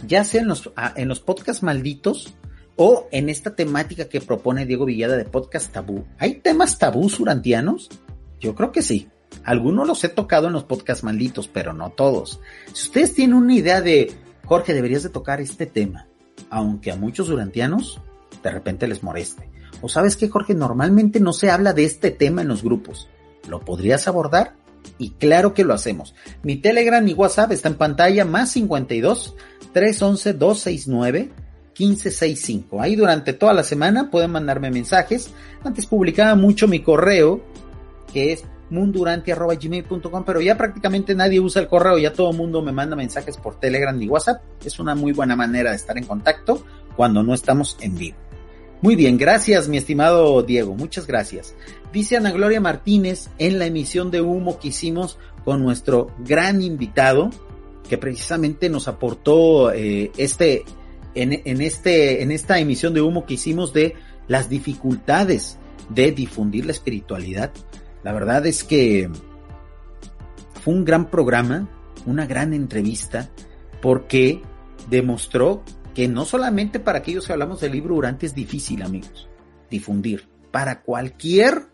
[0.06, 0.94] ya sea en los, ah,
[1.26, 2.36] podcasts malditos
[2.76, 6.06] o en esta temática que propone Diego Villada de podcast tabú.
[6.20, 7.90] ¿Hay temas tabú urantianos?
[8.40, 9.10] Yo creo que sí.
[9.44, 12.40] Algunos los he tocado en los podcasts malditos, pero no todos.
[12.72, 14.14] Si ustedes tienen una idea de,
[14.46, 16.08] Jorge, deberías de tocar este tema,
[16.52, 18.00] aunque a muchos urantianos
[18.44, 19.50] de repente les moleste.
[19.82, 23.10] O sabes que Jorge, normalmente no se habla de este tema en los grupos.
[23.48, 24.56] ¿Lo podrías abordar?
[24.98, 26.14] Y claro que lo hacemos.
[26.44, 29.36] Mi Telegram y WhatsApp está en pantalla más 52
[29.74, 31.32] 311 269
[31.80, 32.82] 1565.
[32.82, 35.32] Ahí durante toda la semana pueden mandarme mensajes.
[35.64, 37.42] Antes publicaba mucho mi correo,
[38.14, 42.72] que es mundurante.gmail.com, pero ya prácticamente nadie usa el correo, ya todo el mundo me
[42.72, 44.42] manda mensajes por Telegram y WhatsApp.
[44.64, 46.64] Es una muy buena manera de estar en contacto
[46.96, 48.18] cuando no estamos en vivo.
[48.82, 51.54] Muy bien, gracias mi estimado Diego, muchas gracias.
[51.94, 57.30] Dice Ana Gloria Martínez en la emisión de humo que hicimos con nuestro gran invitado,
[57.88, 60.64] que precisamente nos aportó eh, este,
[61.14, 63.94] en, en, este, en esta emisión de humo que hicimos de
[64.28, 67.52] las dificultades de difundir la espiritualidad.
[68.04, 69.12] La verdad es que
[70.64, 71.70] fue un gran programa,
[72.08, 73.30] una gran entrevista,
[73.80, 74.42] porque
[74.90, 79.28] demostró que no solamente para aquellos que hablamos del libro Durante es difícil, amigos,
[79.70, 80.28] difundir.
[80.52, 81.68] Para cualquier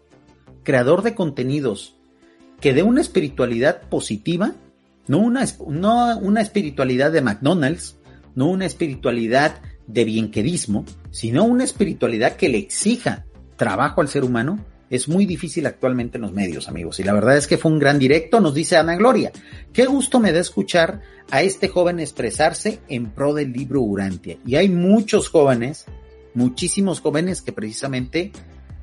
[0.64, 1.96] creador de contenidos
[2.60, 4.54] que dé una espiritualidad positiva,
[5.08, 7.98] no una, no una espiritualidad de McDonald's,
[8.36, 13.26] no una espiritualidad de bienquedismo, sino una espiritualidad que le exija
[13.56, 17.00] trabajo al ser humano, es muy difícil actualmente en los medios, amigos.
[17.00, 19.32] Y la verdad es que fue un gran directo, nos dice Ana Gloria.
[19.74, 24.38] Qué gusto me da escuchar a este joven expresarse en pro del libro Urantia.
[24.46, 25.86] Y hay muchos jóvenes,
[26.34, 28.32] muchísimos jóvenes que precisamente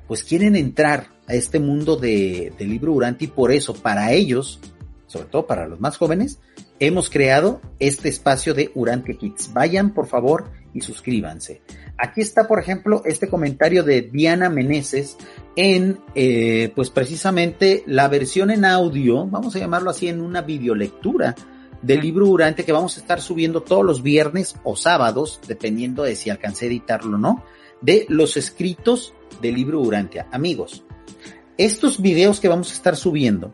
[0.06, 4.60] pues quieren entrar a este mundo de, del libro Urantia y por eso para ellos,
[5.06, 6.38] sobre todo para los más jóvenes,
[6.80, 9.52] hemos creado este espacio de Urantia Kids.
[9.54, 11.62] Vayan por favor y suscríbanse.
[11.96, 15.16] Aquí está, por ejemplo, este comentario de Diana Meneses
[15.56, 21.34] en, eh, pues precisamente la versión en audio, vamos a llamarlo así, en una videolectura
[21.82, 26.16] del libro Durante que vamos a estar subiendo todos los viernes o sábados, dependiendo de
[26.16, 27.44] si alcancé a editarlo o no,
[27.80, 30.26] de los escritos del libro Urantia.
[30.32, 30.84] Amigos,
[31.58, 33.52] estos videos que vamos a estar subiendo,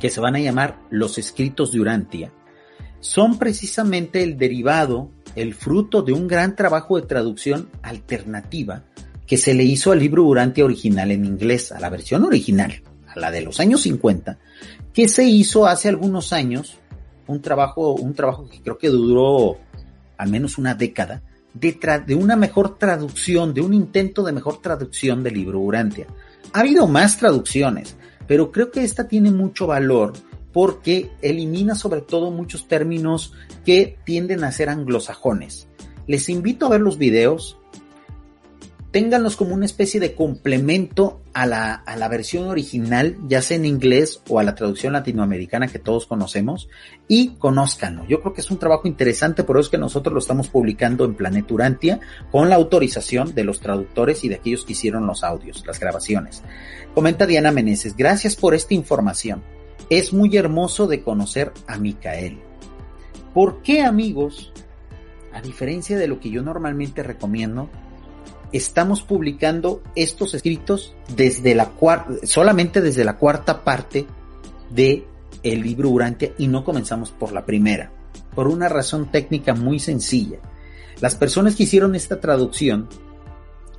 [0.00, 2.32] que se van a llamar los escritos de Urantia,
[3.00, 8.84] son precisamente el derivado el fruto de un gran trabajo de traducción alternativa
[9.28, 13.20] que se le hizo al libro Urantia original en inglés, a la versión original, a
[13.20, 14.38] la de los años 50,
[14.92, 16.78] que se hizo hace algunos años,
[17.26, 19.58] un trabajo, un trabajo que creo que duró
[20.16, 25.22] al menos una década, de, de una mejor traducción, de un intento de mejor traducción
[25.22, 26.06] del libro Urantia.
[26.54, 30.14] Ha habido más traducciones, pero creo que esta tiene mucho valor
[30.54, 33.34] porque elimina sobre todo muchos términos
[33.66, 35.68] que tienden a ser anglosajones.
[36.06, 37.58] Les invito a ver los videos,
[38.90, 43.66] ténganlos como una especie de complemento a la, a la, versión original, ya sea en
[43.66, 46.68] inglés o a la traducción latinoamericana que todos conocemos,
[47.06, 48.06] y conózcanlo.
[48.06, 51.04] Yo creo que es un trabajo interesante, por eso es que nosotros lo estamos publicando
[51.04, 55.22] en Planeta Urantia con la autorización de los traductores y de aquellos que hicieron los
[55.22, 56.42] audios, las grabaciones.
[56.94, 59.42] Comenta Diana Meneses, gracias por esta información.
[59.90, 62.38] Es muy hermoso de conocer a Micael.
[63.34, 64.52] ¿Por qué amigos?
[65.32, 67.70] A diferencia de lo que yo normalmente recomiendo,
[68.52, 74.06] estamos publicando estos escritos desde la cuarta, solamente desde la cuarta parte
[74.70, 75.06] de
[75.42, 77.92] el libro Urantia y no comenzamos por la primera,
[78.34, 80.38] por una razón técnica muy sencilla.
[81.00, 82.88] Las personas que hicieron esta traducción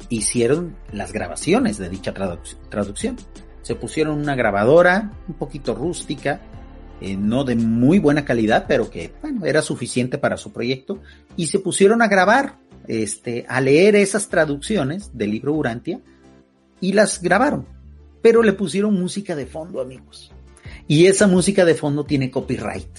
[0.10, 3.18] hicieron las grabaciones de dicha traducción.
[3.62, 6.42] Se pusieron una grabadora un poquito rústica,
[7.02, 11.00] eh, no de muy buena calidad, pero que bueno, era suficiente para su proyecto,
[11.36, 12.58] y se pusieron a grabar
[12.90, 16.02] este, a leer esas traducciones del libro Urantia
[16.82, 17.68] y las grabaron,
[18.24, 20.32] pero le pusieron música de fondo, amigos.
[20.88, 22.90] Y esa música de fondo tiene copyright.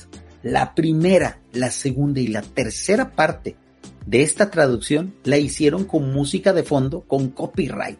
[0.45, 3.57] La primera, la segunda y la tercera parte
[4.07, 7.99] de esta traducción la hicieron con música de fondo con copyright.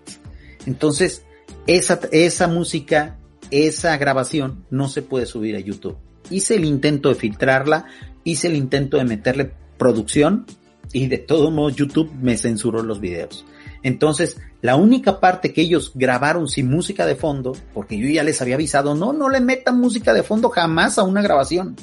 [0.67, 1.25] Entonces,
[1.67, 3.19] esa, esa música,
[3.51, 5.97] esa grabación no se puede subir a YouTube.
[6.31, 7.87] Hice el intento de filtrarla,
[8.23, 10.47] hice el intento de meterle producción
[10.93, 13.45] y de todo modo YouTube me censuró los videos.
[13.83, 18.43] Entonces, la única parte que ellos grabaron sin música de fondo, porque yo ya les
[18.43, 21.77] había avisado, no, no le metan música de fondo jamás a una grabación.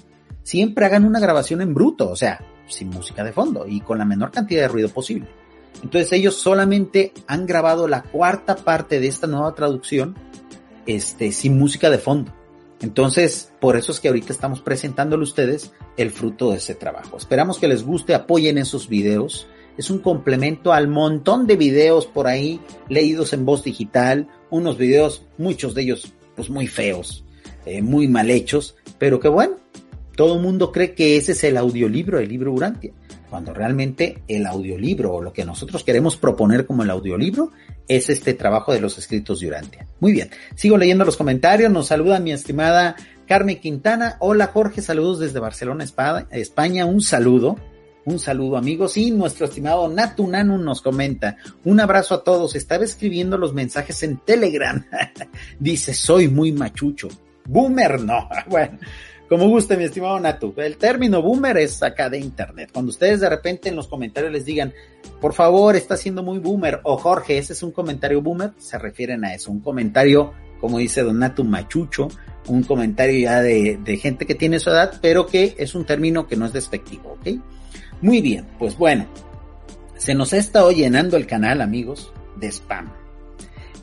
[0.43, 4.05] Siempre hagan una grabación en bruto, o sea, sin música de fondo y con la
[4.05, 5.27] menor cantidad de ruido posible.
[5.83, 10.15] Entonces ellos solamente han grabado la cuarta parte de esta nueva traducción,
[10.85, 12.33] este, sin música de fondo.
[12.81, 17.17] Entonces, por eso es que ahorita estamos presentándole a ustedes el fruto de ese trabajo.
[17.17, 19.47] Esperamos que les guste, apoyen esos videos.
[19.77, 22.59] Es un complemento al montón de videos por ahí
[22.89, 27.23] leídos en voz digital, unos videos, muchos de ellos, pues muy feos,
[27.65, 29.55] eh, muy mal hechos, pero que bueno,
[30.15, 32.93] todo el mundo cree que ese es el audiolibro, el libro Urantia
[33.29, 37.51] cuando realmente el audiolibro o lo que nosotros queremos proponer como el audiolibro
[37.87, 39.87] es este trabajo de los escritos de Urantia.
[39.99, 42.95] Muy bien, sigo leyendo los comentarios, nos saluda mi estimada
[43.27, 45.85] Carmen Quintana, hola Jorge, saludos desde Barcelona,
[46.31, 47.57] España, un saludo.
[48.05, 48.95] Un saludo amigos.
[48.95, 54.01] Y nuestro estimado Natu Nanu nos comenta, un abrazo a todos, estaba escribiendo los mensajes
[54.01, 54.85] en Telegram,
[55.59, 57.09] dice soy muy machucho,
[57.43, 58.79] boomer no, bueno,
[59.29, 60.53] como guste, mi estimado Natu.
[60.57, 62.69] El término boomer es acá de internet.
[62.71, 64.73] Cuando ustedes de repente en los comentarios les digan,
[65.19, 69.25] por favor, está siendo muy boomer, o Jorge, ese es un comentario boomer, se refieren
[69.25, 69.51] a eso.
[69.51, 72.07] Un comentario, como dice Don Natu, machucho,
[72.47, 76.27] un comentario ya de, de gente que tiene su edad, pero que es un término
[76.27, 77.39] que no es despectivo, ¿ok?
[78.01, 79.07] Muy bien, pues bueno,
[79.97, 82.91] se nos ha estado llenando el canal, amigos, de spam.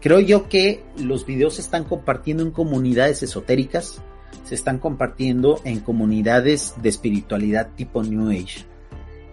[0.00, 4.00] Creo yo que los videos se están compartiendo en comunidades esotéricas,
[4.44, 8.66] se están compartiendo en comunidades de espiritualidad tipo New Age.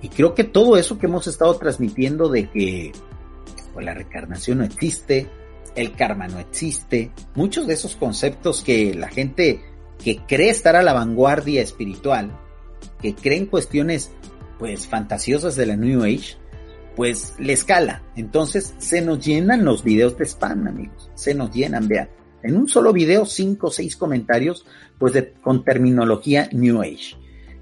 [0.02, 2.92] Y creo que todo eso que hemos estado transmitiendo de que
[3.74, 5.28] pues, la reencarnación no existe,
[5.76, 9.62] el karma no existe, muchos de esos conceptos que la gente
[10.04, 12.32] que cree estar a la vanguardia espiritual,
[13.02, 14.12] que cree en cuestiones
[14.58, 16.38] pues fantasiosas de la New Age,
[16.96, 18.04] pues le escala.
[18.16, 21.10] Entonces se nos llenan los videos de spam, amigos.
[21.16, 22.10] Se nos llenan, vean
[22.44, 24.66] en un solo video, cinco o seis comentarios,
[24.98, 27.16] pues de, con terminología New Age.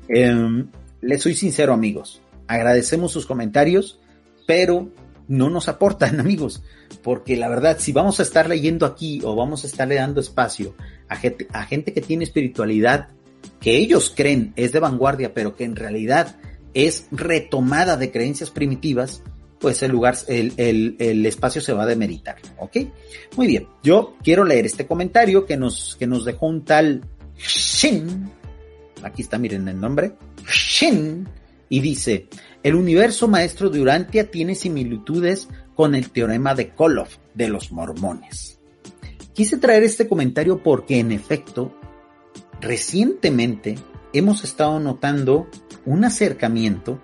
[0.08, 0.66] Eh,
[1.02, 2.22] les soy sincero, amigos.
[2.48, 4.00] Agradecemos sus comentarios,
[4.48, 4.90] pero
[5.28, 6.64] no nos aportan, amigos,
[7.04, 10.76] porque la verdad, si vamos a estar leyendo aquí o vamos a estarle dando espacio
[11.08, 13.10] a gente que tiene espiritualidad
[13.60, 16.36] que ellos creen es de vanguardia, pero que en realidad
[16.74, 19.24] es retomada de creencias primitivas,
[19.60, 22.78] pues el lugar, el, el, el, espacio se va a demeritar, ¿ok?
[23.36, 27.04] Muy bien, yo quiero leer este comentario que nos, que nos dejó un tal
[27.38, 28.30] Shin,
[29.04, 30.14] aquí está, miren el nombre,
[30.48, 31.28] Shin,
[31.68, 32.28] y dice,
[32.64, 38.60] el universo maestro de Urantia tiene similitudes con el teorema de Koloff de los mormones.
[39.34, 41.74] Quise traer este comentario porque en efecto,
[42.60, 43.76] recientemente
[44.12, 45.48] hemos estado notando
[45.86, 47.00] un acercamiento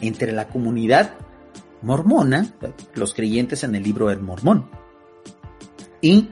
[0.00, 1.14] entre la comunidad
[1.82, 2.52] mormona,
[2.94, 4.70] los creyentes en el libro del mormón,
[6.00, 6.28] y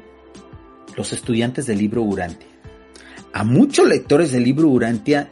[0.96, 2.48] los estudiantes del libro Urantia.
[3.32, 5.30] A muchos lectores del libro Urantia,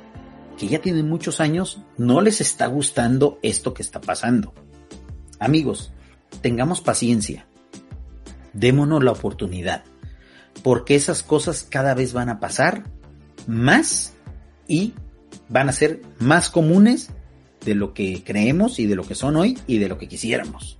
[0.58, 4.54] que ya tienen muchos años, no les está gustando esto que está pasando.
[5.38, 5.92] Amigos,
[6.40, 7.46] tengamos paciencia,
[8.52, 9.84] démonos la oportunidad,
[10.62, 12.84] porque esas cosas cada vez van a pasar
[13.46, 14.14] más
[14.66, 14.94] y
[15.48, 17.10] van a ser más comunes
[17.66, 20.78] de lo que creemos y de lo que son hoy y de lo que quisiéramos.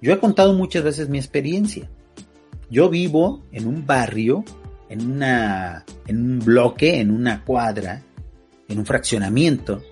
[0.00, 1.88] Yo he contado muchas veces mi experiencia.
[2.70, 4.44] Yo vivo en un barrio,
[4.90, 8.02] en, una, en un bloque, en una cuadra,
[8.68, 9.82] en un fraccionamiento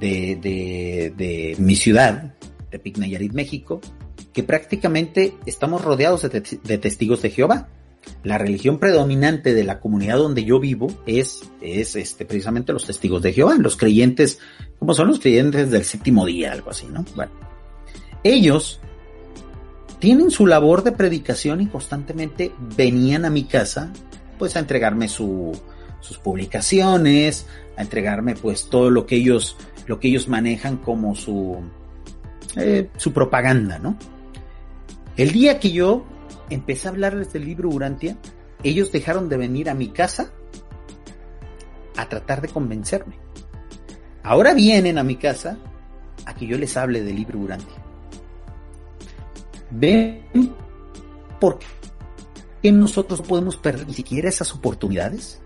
[0.00, 2.34] de, de, mi ciudad,
[2.70, 3.80] de Nayarit, México,
[4.32, 7.68] que prácticamente estamos rodeados de, de, testigos de Jehová.
[8.24, 13.22] La religión predominante de la comunidad donde yo vivo es, es este, precisamente los testigos
[13.22, 14.38] de Jehová, los creyentes,
[14.82, 17.04] como son los creyentes del séptimo día, algo así, ¿no?
[17.14, 17.30] Bueno,
[18.24, 18.80] ellos
[20.00, 23.92] tienen su labor de predicación y constantemente venían a mi casa
[24.40, 25.62] pues a entregarme sus
[26.24, 29.56] publicaciones, a entregarme pues todo lo que ellos,
[29.86, 31.60] lo que ellos manejan como su,
[32.56, 33.96] eh, su propaganda, ¿no?
[35.16, 36.04] El día que yo
[36.50, 38.16] empecé a hablarles del libro Urantia,
[38.64, 40.32] ellos dejaron de venir a mi casa
[41.96, 43.22] a tratar de convencerme.
[44.22, 45.58] Ahora vienen a mi casa
[46.24, 47.82] a que yo les hable del libro Urantia.
[49.70, 50.22] ¿Ven
[51.40, 51.58] por
[52.62, 55.40] qué nosotros no podemos perder ni siquiera esas oportunidades?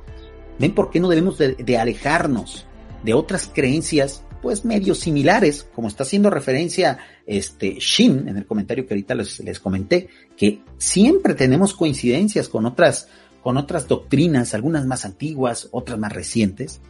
[0.58, 2.66] ¿Ven por qué no debemos de, alejarnos
[3.02, 8.86] de otras creencias pues medio similares, como está haciendo referencia este Shin en el comentario
[8.86, 13.08] que ahorita les, les, comenté, que siempre tenemos coincidencias con otras,
[13.42, 16.80] con otras doctrinas, algunas más antiguas, otras más recientes.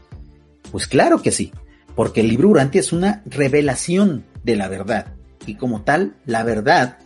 [0.71, 1.53] Pues claro que sí,
[1.97, 5.15] porque el libro Urantia es una revelación de la verdad,
[5.47, 6.99] y como tal, la verdad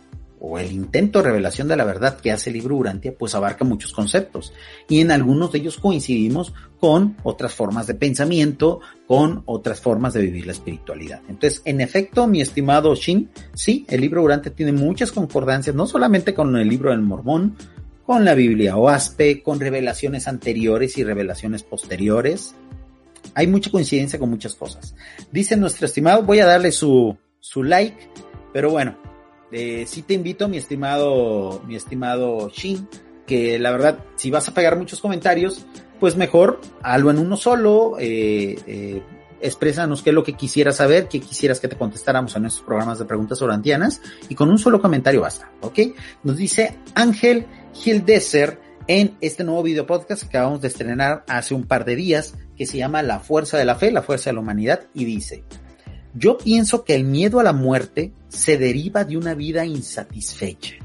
[0.43, 3.63] o el intento de revelación de la verdad que hace el libro Urantia, pues abarca
[3.63, 4.53] muchos conceptos.
[4.89, 10.21] Y en algunos de ellos coincidimos con otras formas de pensamiento, con otras formas de
[10.21, 11.21] vivir la espiritualidad.
[11.29, 16.33] Entonces, en efecto, mi estimado Shin, sí, el libro Urantia tiene muchas concordancias, no solamente
[16.33, 17.55] con el libro del Mormón,
[18.03, 22.55] con la Biblia Oaspe, con revelaciones anteriores y revelaciones posteriores.
[23.33, 24.95] Hay mucha coincidencia con muchas cosas.
[25.31, 28.09] Dice nuestro estimado, voy a darle su, su like,
[28.53, 28.97] pero bueno,
[29.51, 32.87] eh, sí te invito, mi estimado, mi estimado Shin,
[33.25, 35.65] que la verdad, si vas a pegar muchos comentarios,
[35.99, 39.01] pues mejor hazlo en uno solo, eh, eh,
[39.41, 42.99] expresanos qué es lo que quisieras saber, qué quisieras que te contestáramos en nuestros programas
[42.99, 45.79] de preguntas orantianas, y con un solo comentario basta, ¿ok?
[46.23, 51.63] Nos dice Ángel Gildeser en este nuevo video podcast que acabamos de estrenar hace un
[51.63, 54.41] par de días, que se llama La Fuerza de la Fe, la Fuerza de la
[54.41, 55.43] Humanidad, y dice,
[56.13, 60.75] yo pienso que el miedo a la muerte se deriva de una vida insatisfecha.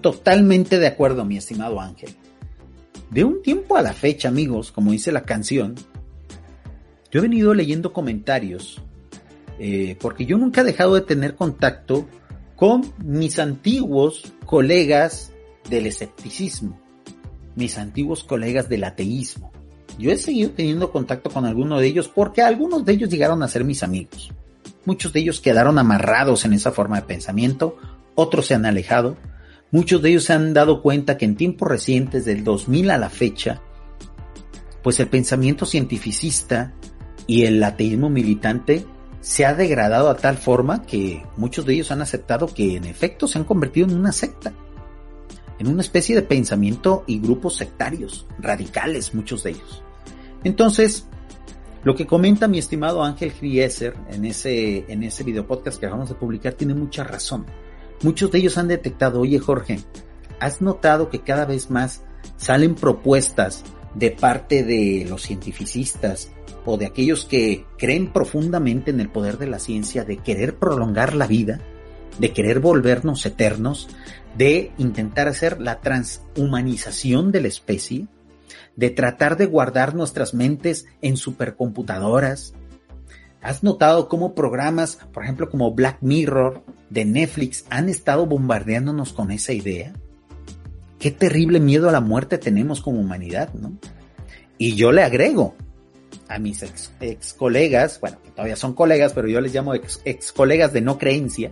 [0.00, 2.14] Totalmente de acuerdo, mi estimado Ángel.
[3.10, 5.74] De un tiempo a la fecha, amigos, como dice la canción,
[7.10, 8.82] yo he venido leyendo comentarios,
[9.58, 12.06] eh, porque yo nunca he dejado de tener contacto
[12.54, 15.32] con mis antiguos colegas
[15.68, 16.80] del escepticismo,
[17.54, 19.52] mis antiguos colegas del ateísmo.
[19.98, 23.48] Yo he seguido teniendo contacto con algunos de ellos porque algunos de ellos llegaron a
[23.48, 24.30] ser mis amigos.
[24.84, 27.76] Muchos de ellos quedaron amarrados en esa forma de pensamiento,
[28.14, 29.16] otros se han alejado,
[29.70, 33.10] muchos de ellos se han dado cuenta que en tiempos recientes, del 2000 a la
[33.10, 33.60] fecha,
[34.82, 36.72] pues el pensamiento cientificista
[37.26, 38.86] y el ateísmo militante
[39.20, 43.26] se ha degradado a tal forma que muchos de ellos han aceptado que en efecto
[43.26, 44.52] se han convertido en una secta,
[45.58, 49.82] en una especie de pensamiento y grupos sectarios, radicales muchos de ellos.
[50.44, 51.06] Entonces,
[51.84, 56.08] lo que comenta mi estimado Ángel Grieser en ese, en ese video podcast que acabamos
[56.08, 57.46] de publicar tiene mucha razón.
[58.02, 59.80] Muchos de ellos han detectado, oye Jorge,
[60.40, 62.02] ¿has notado que cada vez más
[62.36, 66.30] salen propuestas de parte de los cientificistas
[66.64, 71.14] o de aquellos que creen profundamente en el poder de la ciencia de querer prolongar
[71.14, 71.60] la vida,
[72.18, 73.88] de querer volvernos eternos,
[74.36, 78.06] de intentar hacer la transhumanización de la especie?
[78.78, 82.54] de tratar de guardar nuestras mentes en supercomputadoras.
[83.42, 89.32] ¿Has notado cómo programas, por ejemplo, como Black Mirror de Netflix, han estado bombardeándonos con
[89.32, 89.92] esa idea?
[91.00, 93.72] Qué terrible miedo a la muerte tenemos como humanidad, ¿no?
[94.58, 95.56] Y yo le agrego
[96.28, 100.30] a mis ex, colegas, bueno, que todavía son colegas, pero yo les llamo ex, ex
[100.30, 101.50] colegas de no creencia.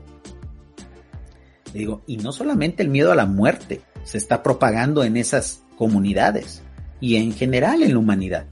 [1.72, 6.62] Digo, y no solamente el miedo a la muerte se está propagando en esas comunidades,
[7.00, 8.46] y en general en la humanidad.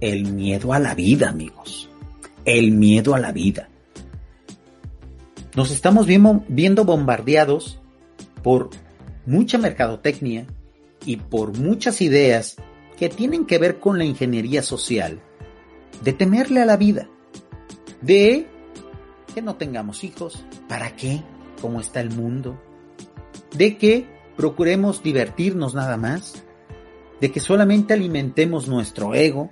[0.00, 1.88] El miedo a la vida, amigos.
[2.44, 3.68] El miedo a la vida.
[5.54, 7.80] Nos estamos viendo bombardeados
[8.42, 8.70] por
[9.24, 10.46] mucha mercadotecnia
[11.04, 12.56] y por muchas ideas
[12.98, 15.20] que tienen que ver con la ingeniería social,
[16.02, 17.08] de temerle a la vida,
[18.02, 18.46] de
[19.34, 21.22] que no tengamos hijos, ¿para qué?
[21.60, 22.60] ¿Cómo está el mundo?
[23.56, 26.44] De que procuremos divertirnos nada más,
[27.20, 29.50] de que solamente alimentemos nuestro ego,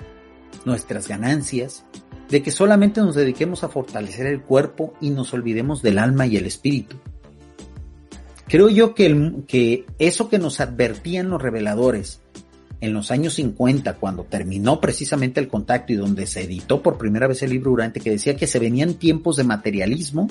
[0.64, 1.84] nuestras ganancias,
[2.28, 6.36] de que solamente nos dediquemos a fortalecer el cuerpo y nos olvidemos del alma y
[6.36, 6.96] el espíritu.
[8.46, 12.20] Creo yo que, el, que eso que nos advertían los reveladores
[12.80, 17.26] en los años 50, cuando terminó precisamente el contacto y donde se editó por primera
[17.26, 20.28] vez el libro Durante, que decía que se venían tiempos de materialismo,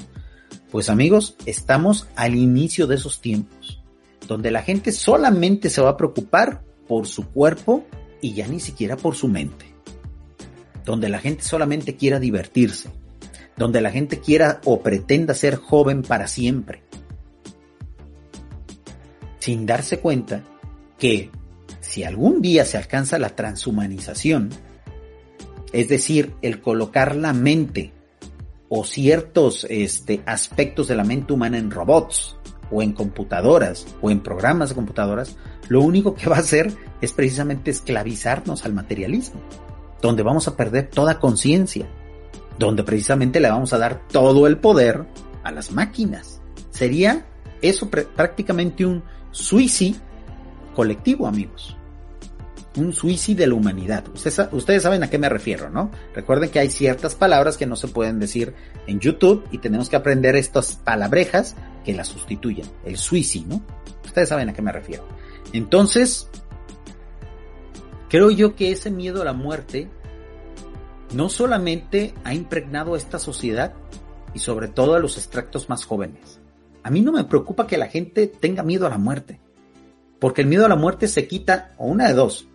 [0.74, 3.80] pues amigos, estamos al inicio de esos tiempos,
[4.28, 7.86] donde la gente solamente se va a preocupar por su cuerpo
[8.22, 9.68] y ya ni siquiera por su mente,
[10.84, 12.90] donde la gente solamente quiera divertirse,
[13.56, 16.82] donde la gente quiera o pretenda ser joven para siempre,
[19.38, 20.44] sin darse cuenta
[20.98, 21.30] que
[21.82, 24.50] si algún día se alcanza la transhumanización,
[25.72, 27.94] es decir, el colocar la mente
[28.76, 32.38] o ciertos este, aspectos de la mente humana en robots
[32.72, 35.36] o en computadoras o en programas de computadoras,
[35.70, 39.40] lo único que va a hacer es precisamente esclavizarnos al materialismo,
[40.02, 41.88] donde vamos a perder toda conciencia,
[42.58, 45.06] donde precisamente le vamos a dar todo el poder
[45.44, 46.42] a las máquinas.
[46.72, 47.28] Sería
[47.62, 50.02] eso prácticamente un suicidio
[50.74, 51.78] colectivo, amigos.
[52.76, 54.06] Un suicidio de la humanidad.
[54.14, 55.92] Ustedes, saben a qué me refiero, ¿no?
[56.16, 58.54] Recuerden que hay ciertas palabras que no se pueden decir
[58.88, 61.56] en YouTube y tenemos que aprender estas palabrejas
[61.86, 62.66] que las sustituyen.
[62.84, 63.64] El suicidio, ¿no?
[64.06, 65.08] Ustedes saben a qué me refiero.
[65.54, 66.28] Entonces,
[68.10, 69.90] creo yo que ese miedo a la muerte
[71.14, 73.74] no solamente ha impregnado a esta sociedad
[74.34, 76.40] y sobre todo a los extractos más jóvenes.
[76.82, 79.40] A mí no me preocupa que la gente tenga miedo a la muerte.
[80.20, 82.48] Porque el miedo a la muerte se quita o una de dos,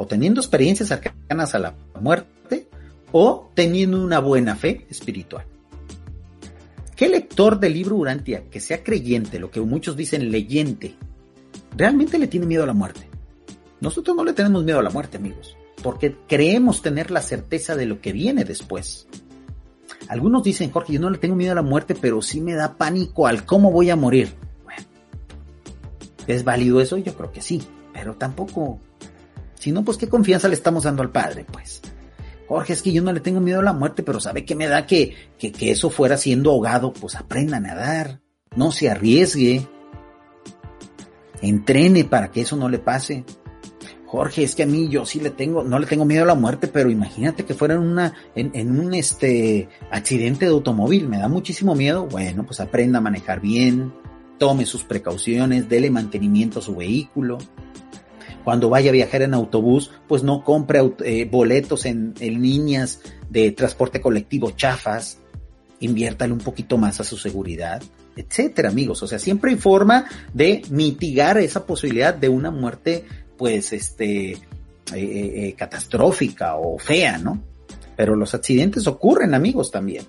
[0.00, 2.70] o teniendo experiencias cercanas a la muerte,
[3.12, 5.44] o teniendo una buena fe espiritual.
[6.96, 10.94] ¿Qué lector del libro Urantia, que sea creyente, lo que muchos dicen leyente,
[11.76, 13.10] realmente le tiene miedo a la muerte?
[13.82, 17.84] Nosotros no le tenemos miedo a la muerte, amigos, porque creemos tener la certeza de
[17.84, 19.06] lo que viene después.
[20.08, 22.78] Algunos dicen, Jorge, yo no le tengo miedo a la muerte, pero sí me da
[22.78, 24.32] pánico al cómo voy a morir.
[26.26, 26.96] ¿Es válido eso?
[26.96, 27.60] Yo creo que sí,
[27.92, 28.80] pero tampoco.
[29.60, 31.82] Si no, pues qué confianza le estamos dando al Padre, pues.
[32.48, 34.66] Jorge, es que yo no le tengo miedo a la muerte, pero ¿sabe qué me
[34.66, 36.94] da que, que, que eso fuera siendo ahogado?
[36.94, 38.20] Pues aprenda a nadar,
[38.56, 39.68] no se arriesgue,
[41.42, 43.24] entrene para que eso no le pase.
[44.06, 46.34] Jorge, es que a mí yo sí le tengo, no le tengo miedo a la
[46.34, 51.18] muerte, pero imagínate que fuera en una, en, en, un este accidente de automóvil, me
[51.18, 52.06] da muchísimo miedo.
[52.06, 53.92] Bueno, pues aprenda a manejar bien,
[54.38, 57.36] tome sus precauciones, dele mantenimiento a su vehículo.
[58.44, 63.52] Cuando vaya a viajar en autobús, pues no compre eh, boletos en, en líneas de
[63.52, 65.18] transporte colectivo chafas,
[65.80, 67.82] inviértale un poquito más a su seguridad,
[68.16, 69.02] etcétera, amigos.
[69.02, 73.04] O sea, siempre hay forma de mitigar esa posibilidad de una muerte,
[73.36, 74.38] pues, este, eh,
[74.94, 77.42] eh, catastrófica o fea, ¿no?
[77.96, 80.04] Pero los accidentes ocurren, amigos, también.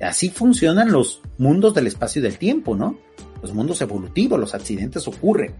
[0.00, 2.98] Así funcionan los mundos del espacio y del tiempo, ¿no?
[3.42, 5.54] los mundos evolutivos, los accidentes ocurren.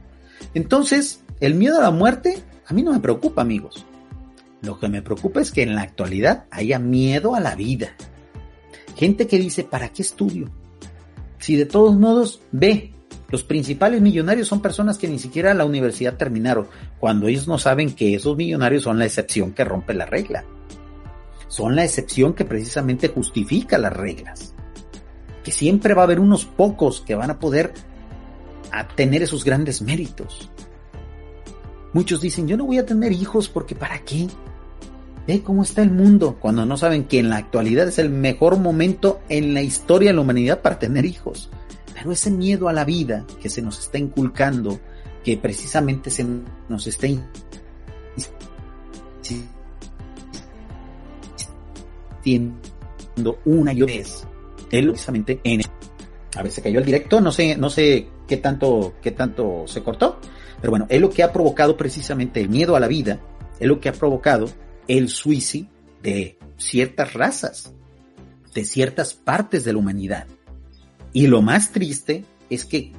[0.55, 3.85] Entonces, el miedo a la muerte a mí no me preocupa, amigos.
[4.63, 7.95] Lo que me preocupa es que en la actualidad haya miedo a la vida.
[8.97, 10.51] Gente que dice, ¿para qué estudio?
[11.39, 12.93] Si de todos modos, ve,
[13.29, 16.67] los principales millonarios son personas que ni siquiera la universidad terminaron,
[16.99, 20.45] cuando ellos no saben que esos millonarios son la excepción que rompe la regla.
[21.49, 24.57] Son la excepción que precisamente justifica las reglas
[25.47, 27.73] que siempre va a haber unos pocos que van a poder
[28.95, 30.51] tener esos grandes méritos.
[31.93, 34.29] Muchos dicen, yo no voy a tener hijos porque ¿para qué?
[35.27, 38.59] Ve cómo está el mundo cuando no saben que en la actualidad es el mejor
[38.59, 41.51] momento en la historia de la humanidad para tener hijos.
[41.95, 44.79] Pero ese miedo a la vida que se nos está inculcando,
[45.25, 46.27] que precisamente se
[46.69, 47.07] nos está
[53.45, 54.27] una y otra vez
[54.71, 55.63] él precisamente en
[56.37, 59.83] a ver, se cayó el directo, no sé, no sé qué tanto, qué tanto se
[59.83, 60.21] cortó,
[60.61, 63.21] pero bueno, es lo que ha provocado precisamente el miedo a la vida,
[63.59, 64.49] es lo que ha provocado
[64.89, 65.71] el suicidio
[66.03, 67.73] de ciertas razas,
[68.55, 70.27] de ciertas partes de la humanidad.
[71.13, 72.93] Y lo más triste es que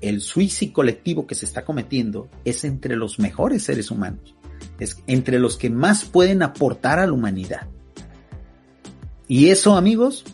[0.00, 4.34] el suicidio colectivo que se está cometiendo es entre los mejores seres humanos,
[4.78, 7.68] es entre los que más pueden aportar a la humanidad.
[9.28, 10.24] Y eso, amigos,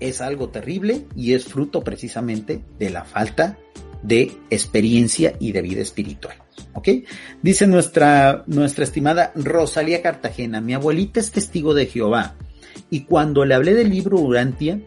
[0.00, 3.58] es algo terrible y es fruto precisamente de la falta
[4.02, 6.36] de experiencia y de vida espiritual.
[6.74, 6.88] ¿Ok?
[7.42, 12.36] Dice nuestra, nuestra estimada Rosalía Cartagena, mi abuelita es testigo de Jehová
[12.90, 14.80] y cuando le hablé del libro Urantia,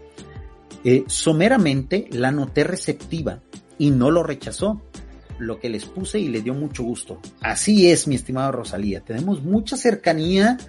[0.83, 3.39] eh, someramente la noté receptiva
[3.77, 4.81] y no lo rechazó.
[5.39, 7.19] lo que les puse y le dio mucho gusto.
[7.41, 9.01] Así es, mi estimado Rosalía.
[9.01, 10.59] Tenemos mucha cercanía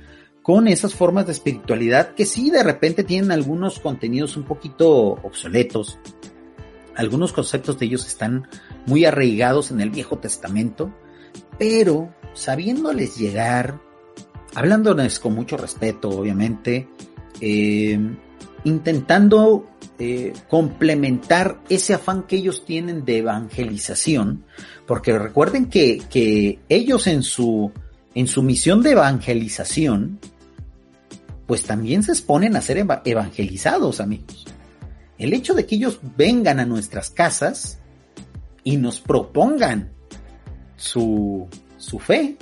[0.41, 4.89] con esas formas de espiritualidad que sí de repente tienen algunos contenidos un poquito
[5.23, 5.99] obsoletos.
[6.97, 8.49] Algunos conceptos de ellos están
[8.87, 10.93] muy arraigados en el Viejo Testamento,
[11.59, 13.81] pero sabiéndoles llegar,
[14.55, 16.89] hablándoles con mucho respeto, obviamente,
[17.41, 17.99] eh,
[18.65, 19.69] intentando
[19.99, 24.45] eh, complementar ese afán que ellos tienen de evangelización,
[24.87, 27.73] porque recuerden que, que ellos en su,
[28.15, 30.19] en su misión de evangelización,
[31.47, 34.47] pues también se exponen a ser evangelizados, amigos.
[35.23, 37.79] El hecho de que ellos vengan a nuestras casas
[38.65, 39.93] y nos propongan
[40.77, 41.47] su,
[41.77, 42.37] su fe,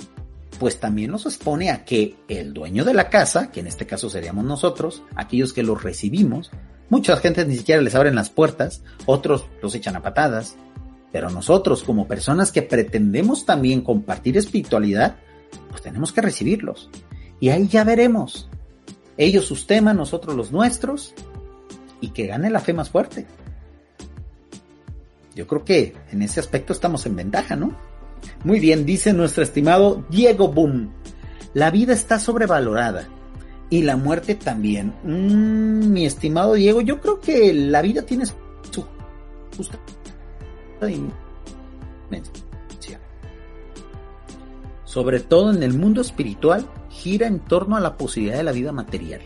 [0.59, 4.09] pues también nos expone a que el dueño de la casa, que en este caso
[4.09, 6.49] seríamos nosotros, aquellos que los recibimos,
[6.89, 10.55] muchas gentes ni siquiera les abren las puertas, otros los echan a patadas,
[11.11, 15.17] pero nosotros como personas que pretendemos también compartir espiritualidad,
[15.69, 16.89] pues tenemos que recibirlos.
[17.39, 18.49] Y ahí ya veremos.
[19.17, 21.13] Ellos sus temas, nosotros los nuestros,
[22.01, 23.25] y que gane la fe más fuerte.
[25.35, 27.73] Yo creo que en ese aspecto estamos en ventaja, ¿no?
[28.43, 30.91] Muy bien, dice nuestro estimado Diego Boom.
[31.53, 33.07] La vida está sobrevalorada
[33.69, 34.93] y la muerte también.
[35.03, 38.35] Mm, mi estimado Diego, yo creo que la vida tiene su
[39.55, 39.77] justa
[44.91, 48.73] Sobre todo en el mundo espiritual, gira en torno a la posibilidad de la vida
[48.73, 49.21] material.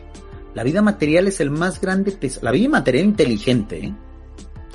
[0.55, 3.95] La vida material es el más grande tesoro, la vida material inteligente, ¿eh?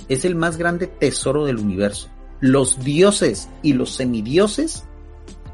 [0.08, 2.08] es el más grande tesoro del universo
[2.40, 4.84] los dioses y los semidioses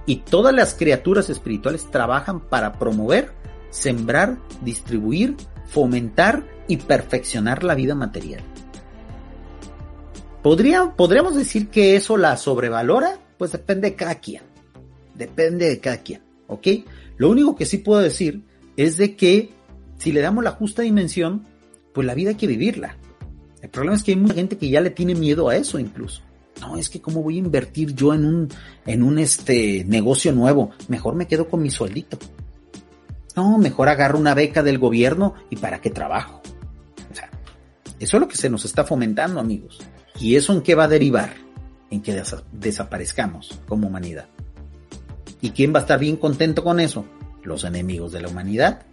[0.07, 3.33] y todas las criaturas espirituales trabajan para promover,
[3.71, 8.43] sembrar, distribuir, fomentar y perfeccionar la vida material.
[10.43, 13.19] ¿Podría, ¿Podríamos decir que eso la sobrevalora?
[13.37, 14.43] Pues depende de cada quien.
[15.15, 16.23] Depende de cada quien.
[16.47, 16.69] ¿Ok?
[17.17, 18.43] Lo único que sí puedo decir
[18.77, 19.51] es de que
[19.99, 21.47] si le damos la justa dimensión,
[21.93, 22.97] pues la vida hay que vivirla.
[23.63, 26.23] El problema es que hay mucha gente que ya le tiene miedo a eso incluso.
[26.61, 28.49] No, es que cómo voy a invertir yo en un,
[28.87, 30.71] en un este negocio nuevo.
[30.89, 32.19] Mejor me quedo con mi sueldito.
[33.35, 36.41] No, mejor agarro una beca del gobierno y para qué trabajo.
[37.11, 37.31] O sea,
[37.99, 39.81] eso es lo que se nos está fomentando, amigos.
[40.19, 41.35] ¿Y eso en qué va a derivar?
[41.91, 42.23] En que
[42.53, 44.29] desaparezcamos como humanidad.
[45.43, 47.05] ¿Y quién va a estar bien contento con eso?
[47.43, 48.87] Los enemigos de la humanidad.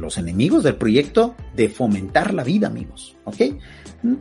[0.00, 3.16] Los enemigos del proyecto de fomentar la vida, amigos.
[3.24, 3.36] ¿Ok?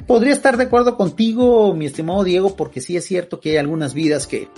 [0.05, 3.93] Podría estar de acuerdo contigo, mi estimado Diego, porque sí es cierto que hay algunas
[3.93, 4.49] vidas que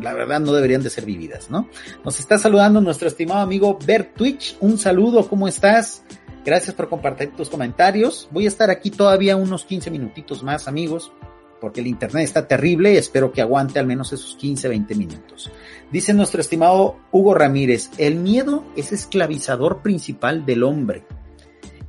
[0.00, 1.68] la verdad no deberían de ser vividas, ¿no?
[2.04, 4.56] Nos está saludando nuestro estimado amigo Bert Twitch.
[4.60, 6.02] Un saludo, ¿cómo estás?
[6.44, 8.28] Gracias por compartir tus comentarios.
[8.30, 11.12] Voy a estar aquí todavía unos 15 minutitos más, amigos,
[11.60, 12.96] porque el internet está terrible.
[12.96, 15.50] Espero que aguante al menos esos 15, 20 minutos.
[15.92, 21.04] Dice nuestro estimado Hugo Ramírez, el miedo es esclavizador principal del hombre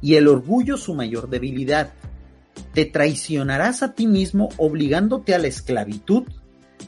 [0.02, 1.94] y el orgullo su mayor debilidad
[2.74, 6.24] te traicionarás a ti mismo obligándote a la esclavitud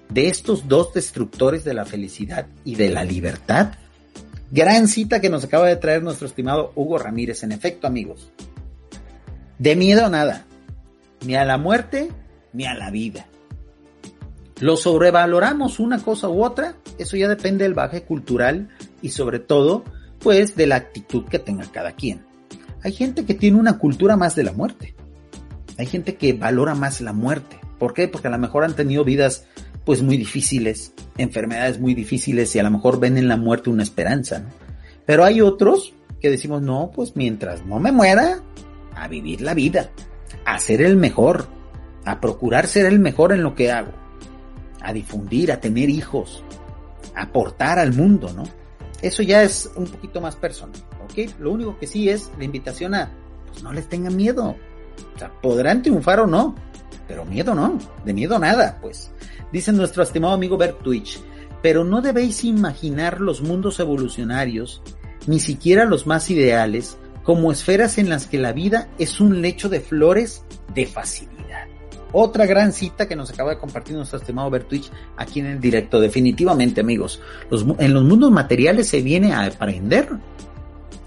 [0.09, 3.73] de estos dos destructores de la felicidad y de la libertad?
[4.51, 7.43] Gran cita que nos acaba de traer nuestro estimado Hugo Ramírez.
[7.43, 8.31] En efecto, amigos,
[9.57, 10.45] de miedo nada,
[11.25, 12.11] ni a la muerte
[12.53, 13.27] ni a la vida.
[14.59, 18.69] Lo sobrevaloramos una cosa u otra, eso ya depende del baje cultural
[19.01, 19.83] y sobre todo,
[20.19, 22.23] pues, de la actitud que tenga cada quien.
[22.83, 24.93] Hay gente que tiene una cultura más de la muerte.
[25.77, 27.59] Hay gente que valora más la muerte.
[27.79, 28.07] ¿Por qué?
[28.07, 29.45] Porque a lo mejor han tenido vidas
[29.85, 33.83] pues muy difíciles, enfermedades muy difíciles y a lo mejor ven en la muerte una
[33.83, 34.39] esperanza.
[34.39, 34.49] ¿no?
[35.05, 38.41] Pero hay otros que decimos, no, pues mientras no me muera,
[38.95, 39.89] a vivir la vida,
[40.45, 41.47] a ser el mejor,
[42.05, 43.91] a procurar ser el mejor en lo que hago,
[44.81, 46.43] a difundir, a tener hijos,
[47.15, 48.43] a aportar al mundo, ¿no?
[49.01, 51.39] Eso ya es un poquito más personal, ¿ok?
[51.39, 53.11] Lo único que sí es la invitación a,
[53.47, 54.55] pues no les tengan miedo,
[55.15, 56.55] o sea, podrán triunfar o no,
[57.07, 59.11] pero miedo no, de miedo nada, pues.
[59.51, 61.21] Dice nuestro estimado amigo Bert Twitch,
[61.61, 64.81] pero no debéis imaginar los mundos evolucionarios,
[65.27, 69.69] ni siquiera los más ideales, como esferas en las que la vida es un lecho
[69.69, 70.43] de flores
[70.73, 71.42] de facilidad.
[72.13, 75.59] Otra gran cita que nos acaba de compartir nuestro estimado Bert Twitch aquí en el
[75.59, 75.99] directo.
[75.99, 80.09] Definitivamente, amigos, en los mundos materiales se viene a aprender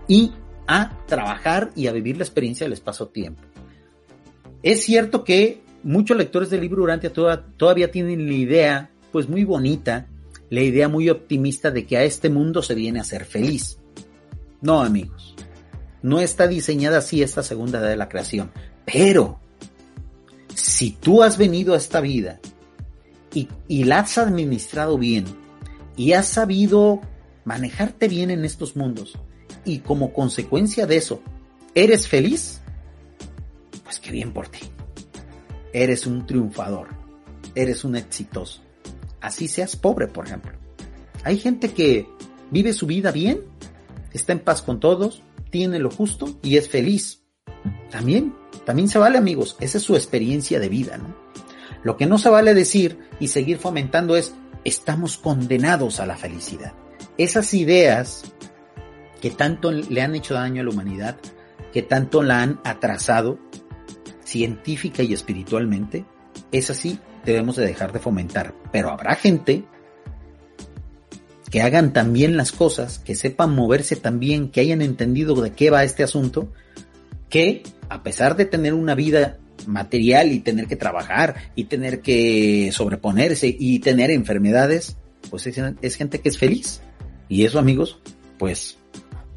[0.09, 0.33] y
[0.67, 3.41] a trabajar y a vivir la experiencia del espacio-tiempo.
[4.65, 10.09] Es cierto que muchos lectores del libro Urantia todavía tienen la idea, pues muy bonita,
[10.51, 13.79] la idea muy optimista de que a este mundo se viene a ser feliz.
[14.61, 15.37] No, amigos.
[16.03, 18.51] No está diseñada así esta segunda edad de la creación.
[18.85, 19.39] Pero,
[20.57, 22.41] si tú has venido a esta vida
[23.35, 25.27] y, la has administrado bien
[25.97, 27.03] y has sabido
[27.45, 29.19] manejarte bien en estos mundos
[29.67, 31.21] y como consecuencia de eso,
[31.75, 32.61] ¿eres feliz?
[33.85, 34.61] Pues qué bien por ti.
[35.75, 36.89] Eres un triunfador,
[37.55, 38.63] eres un exitoso.
[39.21, 40.53] Así seas pobre, por ejemplo.
[41.23, 42.09] Hay gente que
[42.51, 43.41] vive su vida bien,
[44.13, 47.26] está en paz con todos, tiene lo justo y es feliz.
[47.91, 51.14] También, también se vale amigos, esa es su experiencia de vida, ¿no?
[51.83, 56.73] Lo que no se vale decir y seguir fomentando es, estamos condenados a la felicidad.
[57.17, 58.25] Esas ideas
[59.21, 61.17] que tanto le han hecho daño a la humanidad,
[61.73, 63.39] que tanto la han atrasado
[64.25, 66.05] científica y espiritualmente,
[66.53, 68.55] es así, debemos de dejar de fomentar.
[68.73, 69.64] Pero habrá gente
[71.51, 75.85] que hagan también las cosas, que sepan moverse también, que hayan entendido de qué va
[75.85, 76.53] este asunto,
[77.29, 82.70] que a pesar de tener una vida material y tener que trabajar y tener que
[82.72, 84.97] sobreponerse y tener enfermedades,
[85.31, 86.81] pues es, gente que es feliz.
[87.29, 87.99] Y eso, amigos,
[88.39, 88.79] pues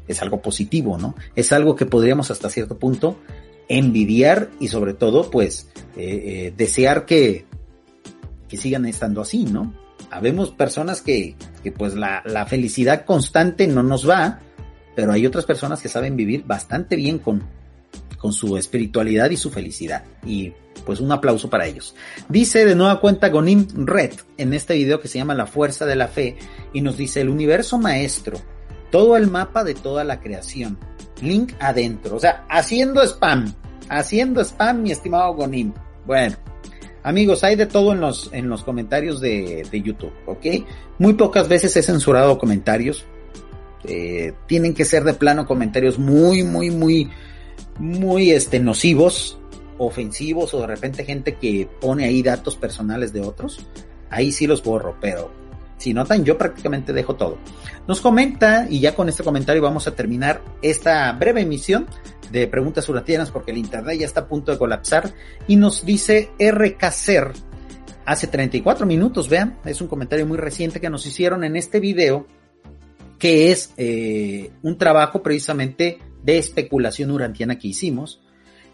[0.06, 1.14] es algo positivo, ¿no?
[1.34, 3.18] Es algo que podríamos hasta cierto punto
[3.68, 7.46] envidiar y sobre todo, pues, eh, eh, desear que,
[8.48, 9.74] que sigan estando así, ¿no?
[10.10, 14.40] Habemos personas que, que pues la, la felicidad constante no nos va,
[14.96, 17.44] pero hay otras personas que saben vivir bastante bien con,
[18.20, 20.04] con su espiritualidad y su felicidad.
[20.24, 20.52] Y
[20.84, 21.94] pues un aplauso para ellos.
[22.28, 25.96] Dice de nueva cuenta Gonim Red en este video que se llama La Fuerza de
[25.96, 26.36] la Fe
[26.72, 28.38] y nos dice el universo maestro
[28.90, 30.78] todo el mapa de toda la creación.
[31.22, 32.16] Link adentro.
[32.16, 33.54] O sea, haciendo spam.
[33.88, 35.72] Haciendo spam, mi estimado Gonim.
[36.06, 36.36] Bueno,
[37.02, 40.46] amigos, hay de todo en los, en los comentarios de, de YouTube, ¿ok?
[40.98, 43.04] Muy pocas veces he censurado comentarios.
[43.84, 47.10] Eh, tienen que ser de plano comentarios muy, muy, muy,
[47.78, 49.38] muy este, nocivos,
[49.78, 53.66] ofensivos o de repente gente que pone ahí datos personales de otros.
[54.10, 55.30] Ahí sí los borro, pero
[55.80, 57.38] si notan, yo prácticamente dejo todo.
[57.88, 61.86] Nos comenta, y ya con este comentario vamos a terminar esta breve emisión
[62.30, 65.14] de preguntas uratianas porque el internet ya está a punto de colapsar.
[65.48, 67.32] Y nos dice RKCer
[68.04, 72.26] hace 34 minutos, vean, es un comentario muy reciente que nos hicieron en este video,
[73.18, 78.20] que es eh, un trabajo precisamente de especulación urantiana que hicimos.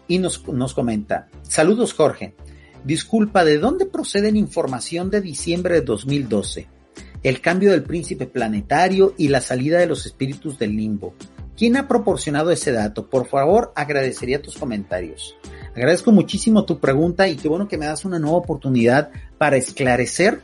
[0.07, 2.35] Y nos, nos comenta, saludos Jorge,
[2.85, 6.69] disculpa, ¿de dónde proceden información de diciembre de 2012?
[7.23, 11.13] el cambio del príncipe planetario y la salida de los espíritus del limbo.
[11.57, 13.09] ¿Quién ha proporcionado ese dato?
[13.09, 15.35] Por favor, agradecería tus comentarios.
[15.75, 20.43] Agradezco muchísimo tu pregunta y qué bueno que me das una nueva oportunidad para esclarecer.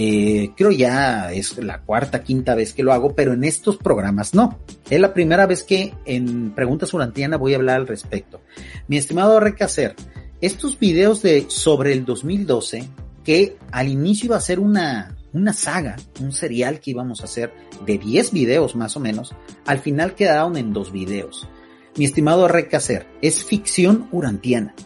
[0.00, 4.32] Eh, creo ya es la cuarta, quinta vez que lo hago, pero en estos programas
[4.32, 4.60] no.
[4.88, 8.40] Es la primera vez que en Preguntas Urantiana voy a hablar al respecto.
[8.86, 9.96] Mi estimado Recacer,
[10.40, 12.88] estos videos de sobre el 2012,
[13.24, 17.52] que al inicio iba a ser una, una saga, un serial que íbamos a hacer
[17.84, 19.34] de 10 videos más o menos,
[19.66, 21.48] al final quedaron en dos videos.
[21.96, 24.76] Mi estimado Recacer, es ficción urantiana.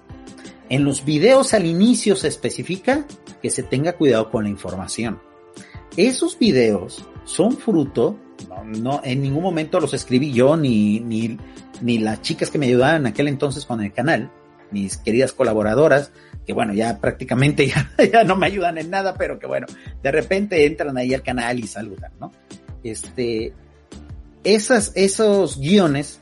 [0.72, 3.04] En los videos al inicio se especifica
[3.42, 5.20] que se tenga cuidado con la información.
[5.98, 8.18] Esos videos son fruto,
[8.64, 11.36] no, en ningún momento los escribí yo ni, ni,
[11.82, 14.32] ni las chicas que me ayudaban en aquel entonces con el canal,
[14.70, 16.10] mis queridas colaboradoras,
[16.46, 17.66] que bueno, ya prácticamente
[18.10, 19.66] ya, no me ayudan en nada, pero que bueno,
[20.02, 22.32] de repente entran ahí al canal y saludan, ¿no?
[22.82, 23.52] Este,
[24.42, 26.18] esas, esos guiones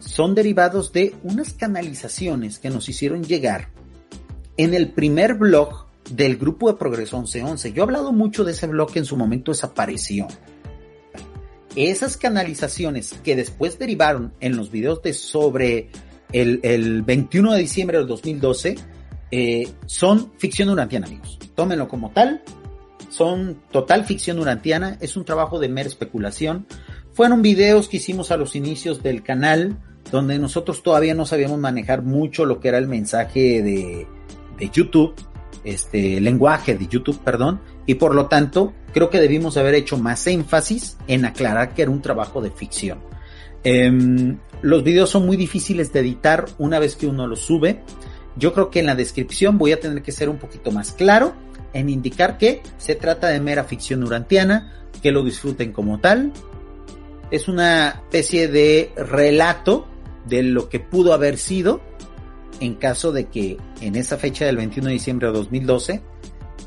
[0.00, 3.75] son derivados de unas canalizaciones que nos hicieron llegar
[4.56, 7.72] en el primer blog del grupo de Progreso 1111.
[7.72, 10.26] Yo he hablado mucho de ese blog que en su momento desapareció.
[11.74, 15.90] Esas canalizaciones que después derivaron en los videos de sobre
[16.32, 18.76] el, el 21 de diciembre del 2012
[19.30, 21.38] eh, son ficción urantiana, amigos.
[21.54, 22.42] Tómenlo como tal.
[23.10, 24.96] Son total ficción urantiana.
[25.00, 26.66] Es un trabajo de mera especulación.
[27.12, 29.78] Fueron videos que hicimos a los inicios del canal,
[30.10, 34.06] donde nosotros todavía no sabíamos manejar mucho lo que era el mensaje de,
[34.58, 35.14] de YouTube,
[35.64, 40.26] este lenguaje de YouTube, perdón, y por lo tanto creo que debimos haber hecho más
[40.26, 42.98] énfasis en aclarar que era un trabajo de ficción.
[43.64, 47.82] Eh, los videos son muy difíciles de editar una vez que uno los sube.
[48.36, 51.34] Yo creo que en la descripción voy a tener que ser un poquito más claro
[51.72, 56.32] en indicar que se trata de mera ficción urantiana, que lo disfruten como tal.
[57.30, 59.86] Es una especie de relato
[60.26, 61.80] de lo que pudo haber sido
[62.60, 66.02] en caso de que en esa fecha del 21 de diciembre de 2012,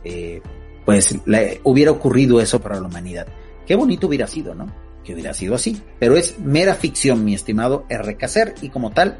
[0.03, 0.41] eh,
[0.85, 1.15] pues
[1.63, 3.27] hubiera ocurrido eso para la humanidad.
[3.65, 4.73] Qué bonito hubiera sido, ¿no?
[5.03, 5.81] Que hubiera sido así.
[5.99, 9.17] Pero es mera ficción, mi estimado RKC, y como tal,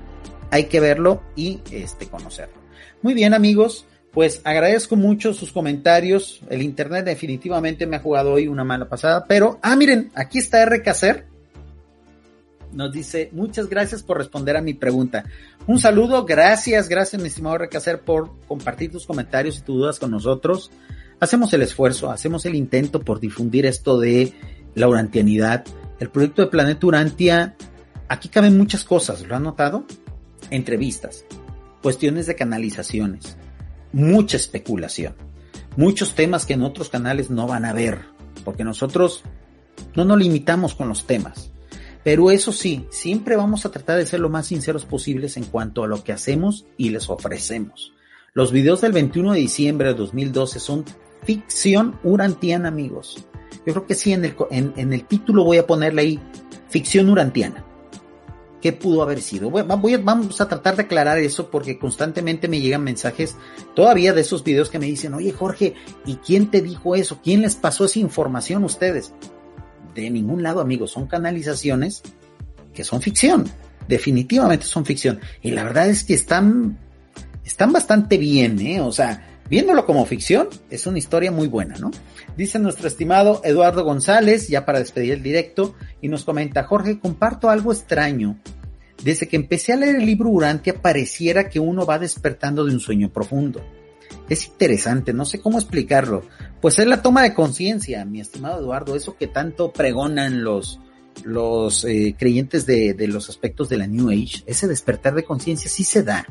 [0.52, 2.56] hay que verlo y este, conocerlo.
[3.02, 6.42] Muy bien amigos, pues agradezco mucho sus comentarios.
[6.50, 10.64] El internet definitivamente me ha jugado hoy una mala pasada, pero, ah, miren, aquí está
[10.64, 10.82] R.
[10.82, 11.28] Cacer.
[12.74, 15.26] Nos dice, muchas gracias por responder a mi pregunta.
[15.66, 17.70] Un saludo, gracias, gracias, mi estimado R.
[17.70, 20.72] Cacer, por compartir tus comentarios y tus dudas con nosotros.
[21.20, 24.34] Hacemos el esfuerzo, hacemos el intento por difundir esto de
[24.76, 25.66] la urantianidad.
[26.00, 27.56] El proyecto de Planeta Urantia,
[28.08, 29.86] aquí caben muchas cosas, ¿lo han notado?
[30.50, 31.26] Entrevistas,
[31.82, 33.36] cuestiones de canalizaciones,
[33.92, 35.16] mucha especulación,
[35.76, 38.06] muchos temas que en otros canales no van a ver,
[38.46, 39.24] porque nosotros
[39.96, 41.52] no nos limitamos con los temas.
[42.04, 45.84] Pero eso sí, siempre vamos a tratar de ser lo más sinceros posibles en cuanto
[45.84, 47.94] a lo que hacemos y les ofrecemos.
[48.34, 50.86] Los videos del 21 de diciembre de 2012 son
[51.24, 53.26] ficción urantiana, amigos.
[53.66, 56.20] Yo creo que sí, en el, en el título voy a ponerle ahí
[56.70, 57.66] ficción urantiana.
[58.62, 59.50] ¿Qué pudo haber sido?
[59.50, 63.36] Bueno, vamos a tratar de aclarar eso porque constantemente me llegan mensajes
[63.74, 65.76] todavía de esos videos que me dicen, oye Jorge,
[66.06, 67.20] ¿y quién te dijo eso?
[67.24, 69.14] ¿Quién les pasó esa información a ustedes?
[70.00, 72.02] De ningún lado, amigos, son canalizaciones
[72.74, 73.46] que son ficción,
[73.88, 75.20] definitivamente son ficción.
[75.42, 76.78] Y la verdad es que están,
[77.44, 78.80] están bastante bien, ¿eh?
[78.80, 81.92] O sea, viéndolo como ficción, es una historia muy buena, ¿no?
[82.38, 87.50] Dice nuestro estimado Eduardo González, ya para despedir el directo, y nos comenta, Jorge, comparto
[87.50, 88.40] algo extraño.
[89.04, 92.80] Desde que empecé a leer el libro Urantia pareciera que uno va despertando de un
[92.80, 93.62] sueño profundo.
[94.30, 96.24] Es interesante, no sé cómo explicarlo.
[96.62, 100.80] Pues es la toma de conciencia, mi estimado Eduardo, eso que tanto pregonan los,
[101.24, 105.70] los eh, creyentes de, de los aspectos de la New Age, ese despertar de conciencia
[105.70, 106.26] sí se da,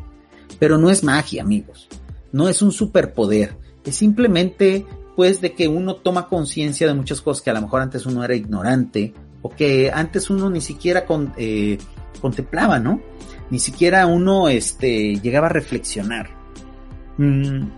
[0.58, 1.88] pero no es magia, amigos
[2.32, 7.42] no es un superpoder, es simplemente pues de que uno toma conciencia de muchas cosas
[7.42, 11.04] que a lo mejor antes uno era ignorante o que antes uno ni siquiera
[11.36, 11.78] eh,
[12.20, 13.00] contemplaba, ¿no?
[13.50, 16.37] Ni siquiera uno este, llegaba a reflexionar.
[17.18, 17.68] Mm,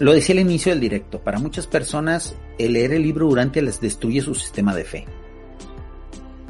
[0.00, 3.80] lo decía al inicio del directo, para muchas personas el leer el libro durante les
[3.80, 5.06] destruye su sistema de fe.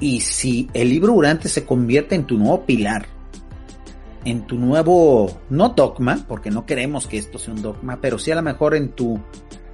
[0.00, 3.06] Y si el libro durante se convierte en tu nuevo pilar,
[4.24, 8.30] en tu nuevo, no dogma, porque no queremos que esto sea un dogma, pero sí
[8.30, 9.18] a lo mejor en tu,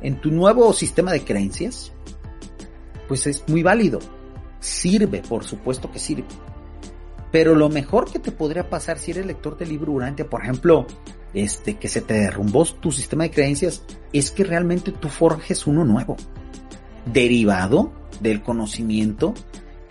[0.00, 1.92] en tu nuevo sistema de creencias,
[3.08, 3.98] pues es muy válido.
[4.60, 6.24] Sirve, por supuesto que sirve.
[7.32, 10.86] Pero lo mejor que te podría pasar si eres lector del libro Urantia, por ejemplo,
[11.34, 13.82] este, que se te derrumbó tu sistema de creencias,
[14.12, 16.16] es que realmente tú forjes uno nuevo,
[17.12, 19.34] derivado del conocimiento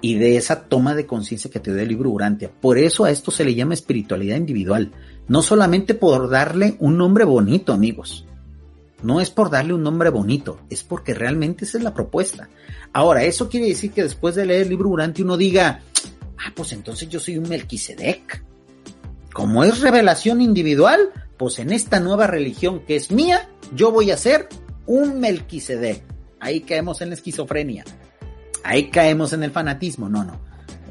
[0.02, 2.52] y de esa toma de conciencia que te da el libro Urantia.
[2.52, 4.92] Por eso a esto se le llama espiritualidad individual.
[5.30, 8.26] No solamente por darle un nombre bonito, amigos.
[9.02, 12.50] No es por darle un nombre bonito, es porque realmente esa es la propuesta.
[12.92, 15.82] Ahora, eso quiere decir que después de leer el libro Urantia uno diga,
[16.38, 18.44] ah, pues entonces yo soy un Melquisedec.
[19.34, 21.12] Como es revelación individual,
[21.44, 24.48] pues en esta nueva religión que es mía, yo voy a ser
[24.86, 26.02] un Melquisedec.
[26.40, 27.84] Ahí caemos en la esquizofrenia
[28.64, 30.08] ahí caemos en el fanatismo.
[30.08, 30.40] No, no.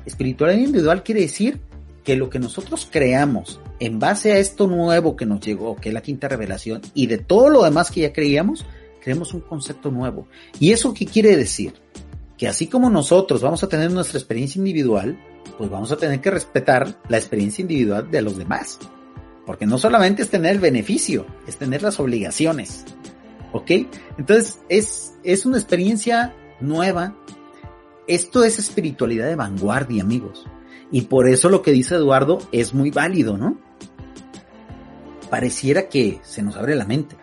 [0.05, 1.59] Espiritualidad individual quiere decir
[2.05, 5.95] que lo que nosotros creamos en base a esto nuevo que nos llegó, que es
[5.95, 8.67] la quinta revelación, y de todo lo demás que ya creíamos,
[9.03, 10.29] creemos un concepto nuevo.
[10.61, 11.73] ¿Y eso qué quiere decir?
[12.37, 15.19] Que así como nosotros vamos a tener nuestra experiencia individual,
[15.57, 18.79] pues vamos a tener que respetar la experiencia individual de los demás.
[19.47, 22.85] Porque no solamente es tener el beneficio, es tener las obligaciones.
[23.53, 23.71] ¿Ok?
[24.19, 27.17] Entonces es, es una experiencia nueva
[28.07, 30.45] esto es espiritualidad de vanguardia, amigos.
[30.91, 33.59] Y por eso lo que dice Eduardo es muy válido, ¿no?
[35.31, 37.17] Pareciera que se nos abre la mente.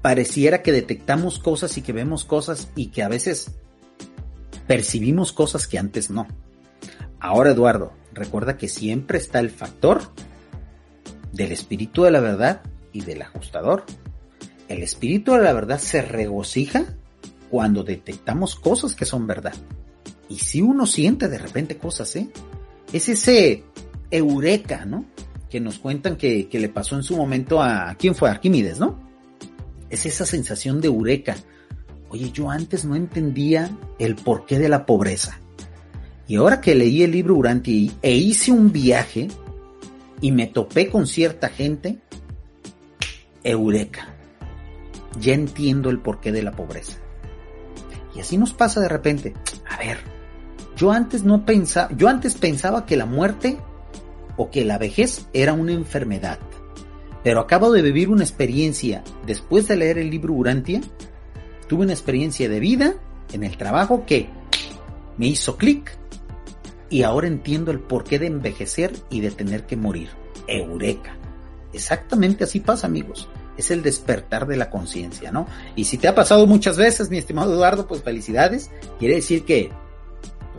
[0.00, 3.50] Pareciera que detectamos cosas y que vemos cosas y que a veces
[4.66, 6.26] percibimos cosas que antes no.
[7.18, 10.02] Ahora, Eduardo, recuerda que siempre está el factor
[11.34, 12.62] del espíritu de la verdad
[12.92, 13.84] y del ajustador.
[14.68, 16.84] El espíritu de la verdad se regocija
[17.50, 19.54] cuando detectamos cosas que son verdad.
[20.28, 22.28] Y si uno siente de repente cosas, ¿eh?
[22.92, 23.64] Es ese
[24.10, 25.04] eureka, ¿no?
[25.50, 28.30] Que nos cuentan que, le pasó en su momento a, ¿quién fue?
[28.30, 28.98] Arquímedes, ¿no?
[29.90, 31.36] Es esa sensación de eureka.
[32.08, 35.40] Oye, yo antes no entendía el porqué de la pobreza.
[36.26, 39.28] Y ahora que leí el libro Uranti e hice un viaje
[40.24, 41.98] y me topé con cierta gente,
[43.42, 44.08] eureka.
[45.20, 46.96] Ya entiendo el porqué de la pobreza.
[48.14, 49.34] Y así nos pasa de repente.
[49.68, 49.98] A ver,
[50.78, 53.58] yo antes no pensaba, yo antes pensaba que la muerte
[54.38, 56.38] o que la vejez era una enfermedad.
[57.22, 60.80] Pero acabo de vivir una experiencia después de leer el libro Urantia.
[61.68, 62.94] Tuve una experiencia de vida
[63.30, 64.30] en el trabajo que
[65.18, 65.98] me hizo clic
[66.90, 70.10] y ahora entiendo el porqué de envejecer y de tener que morir.
[70.46, 71.16] Eureka.
[71.72, 73.28] Exactamente así pasa, amigos.
[73.56, 75.46] es el despertar de la conciencia, ¿no?
[75.76, 78.70] Y si te ha pasado muchas veces, mi estimado Eduardo, pues felicidades.
[78.98, 79.70] Quiere decir que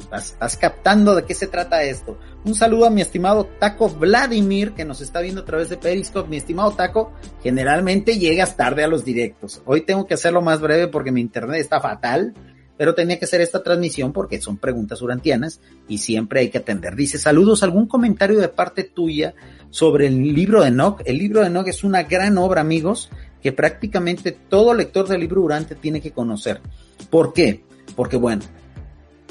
[0.09, 2.17] pues, estás, captando de qué se trata esto.
[2.45, 6.29] Un saludo a mi estimado Taco Vladimir, que nos está viendo a través de Periscope.
[6.29, 7.11] Mi estimado Taco,
[7.43, 9.61] generalmente llegas tarde a los directos.
[9.65, 12.33] Hoy tengo que hacerlo más breve porque mi internet está fatal
[12.77, 16.95] pero tenía que hacer esta transmisión porque son preguntas urantianas y siempre hay que atender.
[16.95, 19.33] Dice, saludos, algún comentario de parte tuya
[19.69, 21.01] sobre el libro de Enoch.
[21.05, 23.09] El libro de Enoch es una gran obra, amigos,
[23.41, 26.61] que prácticamente todo lector del libro Urante tiene que conocer.
[27.09, 27.63] ¿Por qué?
[27.95, 28.43] Porque bueno,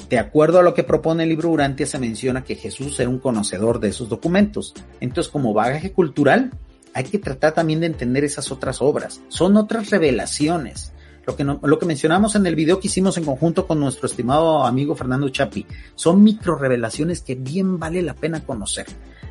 [0.09, 3.19] de acuerdo a lo que propone el libro Urantia, se menciona que Jesús era un
[3.19, 4.73] conocedor de esos documentos.
[4.99, 6.51] Entonces, como bagaje cultural,
[6.93, 9.21] hay que tratar también de entender esas otras obras.
[9.27, 10.93] Son otras revelaciones
[11.25, 14.63] lo que, lo que mencionamos en el video que hicimos en conjunto con nuestro estimado
[14.63, 15.65] amigo Fernando Chapi,
[15.95, 18.85] son micro revelaciones que bien vale la pena conocer.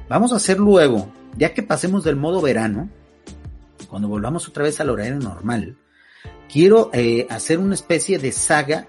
[0.08, 2.88] Vamos a hacer luego, ya que pasemos del modo verano,
[3.88, 5.76] cuando volvamos otra vez al horario normal,
[6.52, 8.88] quiero eh, hacer una especie de saga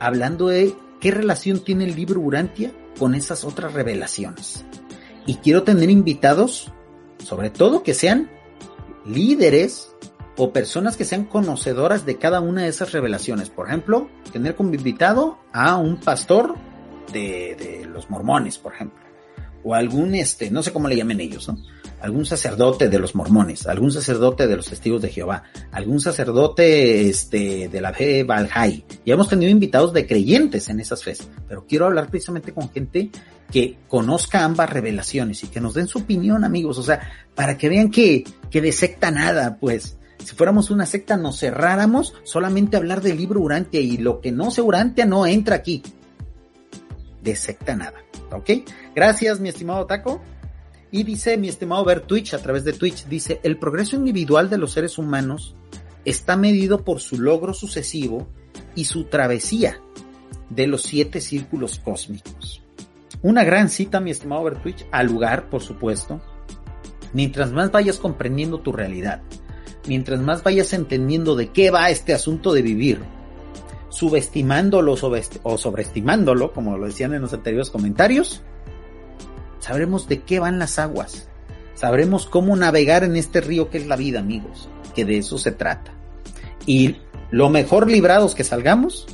[0.00, 4.64] hablando de qué relación tiene el libro Urantia con esas otras revelaciones.
[5.26, 6.72] Y quiero tener invitados,
[7.22, 8.30] sobre todo que sean
[9.04, 9.87] líderes
[10.38, 13.50] o personas que sean conocedoras de cada una de esas revelaciones.
[13.50, 16.54] Por ejemplo, tener como invitado a un pastor
[17.12, 19.00] de, de los mormones, por ejemplo.
[19.64, 21.58] O algún, este, no sé cómo le llamen ellos, ¿no?
[22.00, 27.68] Algún sacerdote de los mormones, algún sacerdote de los testigos de Jehová, algún sacerdote, este,
[27.68, 28.84] de la fe Valhai.
[29.04, 31.26] Y hemos tenido invitados de creyentes en esas fes.
[31.48, 33.10] Pero quiero hablar precisamente con gente
[33.50, 36.78] que conozca ambas revelaciones y que nos den su opinión, amigos.
[36.78, 37.00] O sea,
[37.34, 42.14] para que vean que, que de secta nada, pues si fuéramos una secta nos cerráramos
[42.24, 45.82] solamente a hablar del libro Urantia y lo que no se Urantia no entra aquí.
[47.22, 48.02] De secta nada.
[48.32, 48.50] ¿Ok?
[48.94, 50.20] Gracias, mi estimado Taco.
[50.90, 54.58] Y dice mi estimado Ver Twitch a través de Twitch, dice, el progreso individual de
[54.58, 55.54] los seres humanos
[56.04, 58.26] está medido por su logro sucesivo
[58.74, 59.80] y su travesía
[60.48, 62.62] de los siete círculos cósmicos.
[63.20, 66.20] Una gran cita, mi estimado Ver Twitch, al lugar, por supuesto,
[67.12, 69.22] mientras más vayas comprendiendo tu realidad,
[69.88, 73.00] mientras más vayas entendiendo de qué va este asunto de vivir,
[73.88, 74.94] subestimándolo
[75.42, 78.42] o sobreestimándolo, como lo decían en los anteriores comentarios,
[79.58, 81.28] sabremos de qué van las aguas.
[81.74, 85.52] Sabremos cómo navegar en este río que es la vida, amigos, que de eso se
[85.52, 85.92] trata.
[86.66, 86.96] Y
[87.30, 89.06] lo mejor librados que salgamos,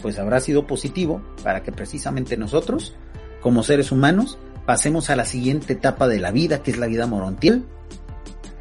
[0.00, 2.94] pues habrá sido positivo para que precisamente nosotros,
[3.40, 7.06] como seres humanos, pasemos a la siguiente etapa de la vida, que es la vida
[7.06, 7.64] morontiel,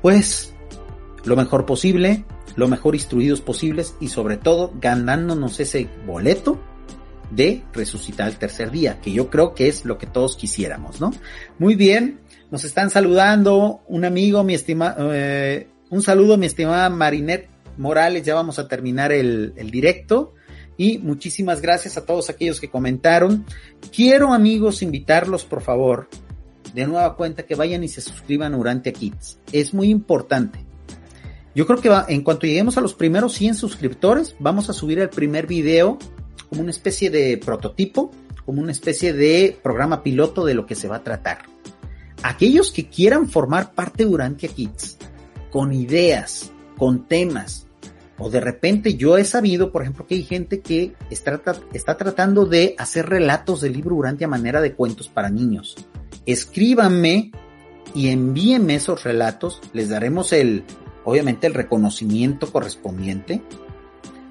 [0.01, 0.52] pues
[1.25, 6.59] lo mejor posible, lo mejor instruidos posibles y sobre todo ganándonos ese boleto
[7.31, 11.11] de resucitar el tercer día, que yo creo que es lo que todos quisiéramos, ¿no?
[11.57, 12.19] Muy bien,
[12.51, 18.35] nos están saludando un amigo, mi estima, eh, un saludo mi estimada Marinette Morales, ya
[18.35, 20.33] vamos a terminar el, el directo
[20.77, 23.45] y muchísimas gracias a todos aquellos que comentaron.
[23.95, 26.09] Quiero amigos invitarlos por favor
[26.73, 29.39] de nueva cuenta que vayan y se suscriban a Urantia Kids.
[29.51, 30.72] Es muy importante.
[31.55, 34.99] Yo creo que va, en cuanto lleguemos a los primeros 100 suscriptores, vamos a subir
[34.99, 35.99] el primer video
[36.49, 38.11] como una especie de prototipo,
[38.45, 41.43] como una especie de programa piloto de lo que se va a tratar.
[42.23, 44.97] Aquellos que quieran formar parte de Urantia Kids,
[45.51, 47.67] con ideas, con temas,
[48.17, 52.75] o de repente yo he sabido, por ejemplo, que hay gente que está, tratando de
[52.77, 55.75] hacer relatos del libro Urantia a manera de cuentos para niños.
[56.25, 57.31] Escríbanme
[57.93, 60.63] y envíenme esos relatos, les daremos el,
[61.05, 63.41] obviamente el reconocimiento correspondiente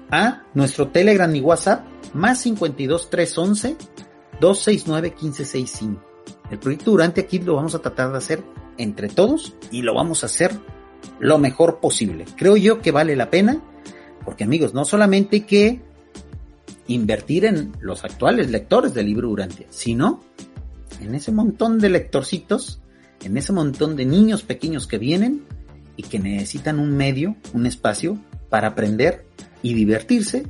[0.09, 3.77] a nuestro Telegram y WhatsApp más 52 311
[4.39, 6.01] 269 1565.
[6.51, 8.43] El proyecto Durante aquí lo vamos a tratar de hacer
[8.77, 10.51] entre todos y lo vamos a hacer
[11.19, 12.25] lo mejor posible.
[12.35, 13.61] Creo yo que vale la pena
[14.23, 15.81] porque amigos, no solamente hay que
[16.87, 20.21] invertir en los actuales lectores del libro Durante, sino
[21.01, 22.81] en ese montón de lectorcitos,
[23.23, 25.45] en ese montón de niños pequeños que vienen
[25.95, 28.17] y que necesitan un medio, un espacio
[28.49, 29.25] para aprender
[29.61, 30.43] y divertirse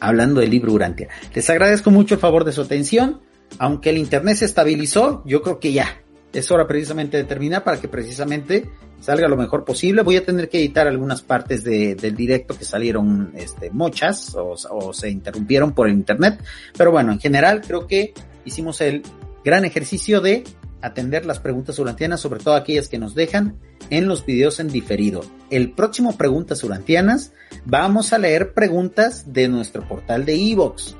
[0.00, 1.08] hablando del libro Urantia.
[1.34, 3.20] Les agradezco mucho el favor de su atención.
[3.58, 7.80] Aunque el internet se estabilizó, yo creo que ya es hora precisamente de terminar para
[7.80, 8.68] que precisamente
[9.00, 10.02] salga lo mejor posible.
[10.02, 14.56] Voy a tener que editar algunas partes de, del directo que salieron este, muchas o,
[14.70, 16.42] o se interrumpieron por el internet.
[16.76, 18.14] Pero bueno, en general creo que
[18.44, 19.02] hicimos el
[19.44, 20.44] gran ejercicio de
[20.84, 23.56] atender las preguntas urantianas, sobre todo aquellas que nos dejan
[23.90, 25.22] en los videos en diferido.
[25.50, 27.32] El próximo Preguntas Urantianas
[27.64, 30.96] vamos a leer preguntas de nuestro portal de Evox.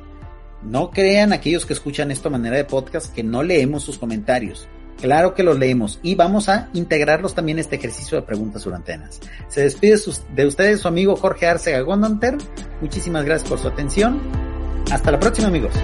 [0.63, 4.67] No crean aquellos que escuchan esto a manera de podcast que no leemos sus comentarios.
[5.01, 8.99] Claro que los leemos y vamos a integrarlos también en este ejercicio de preguntas durante
[9.49, 9.99] Se despide
[10.35, 12.39] de ustedes su amigo Jorge Arcega Gondonter.
[12.81, 14.19] Muchísimas gracias por su atención.
[14.91, 15.75] Hasta la próxima amigos.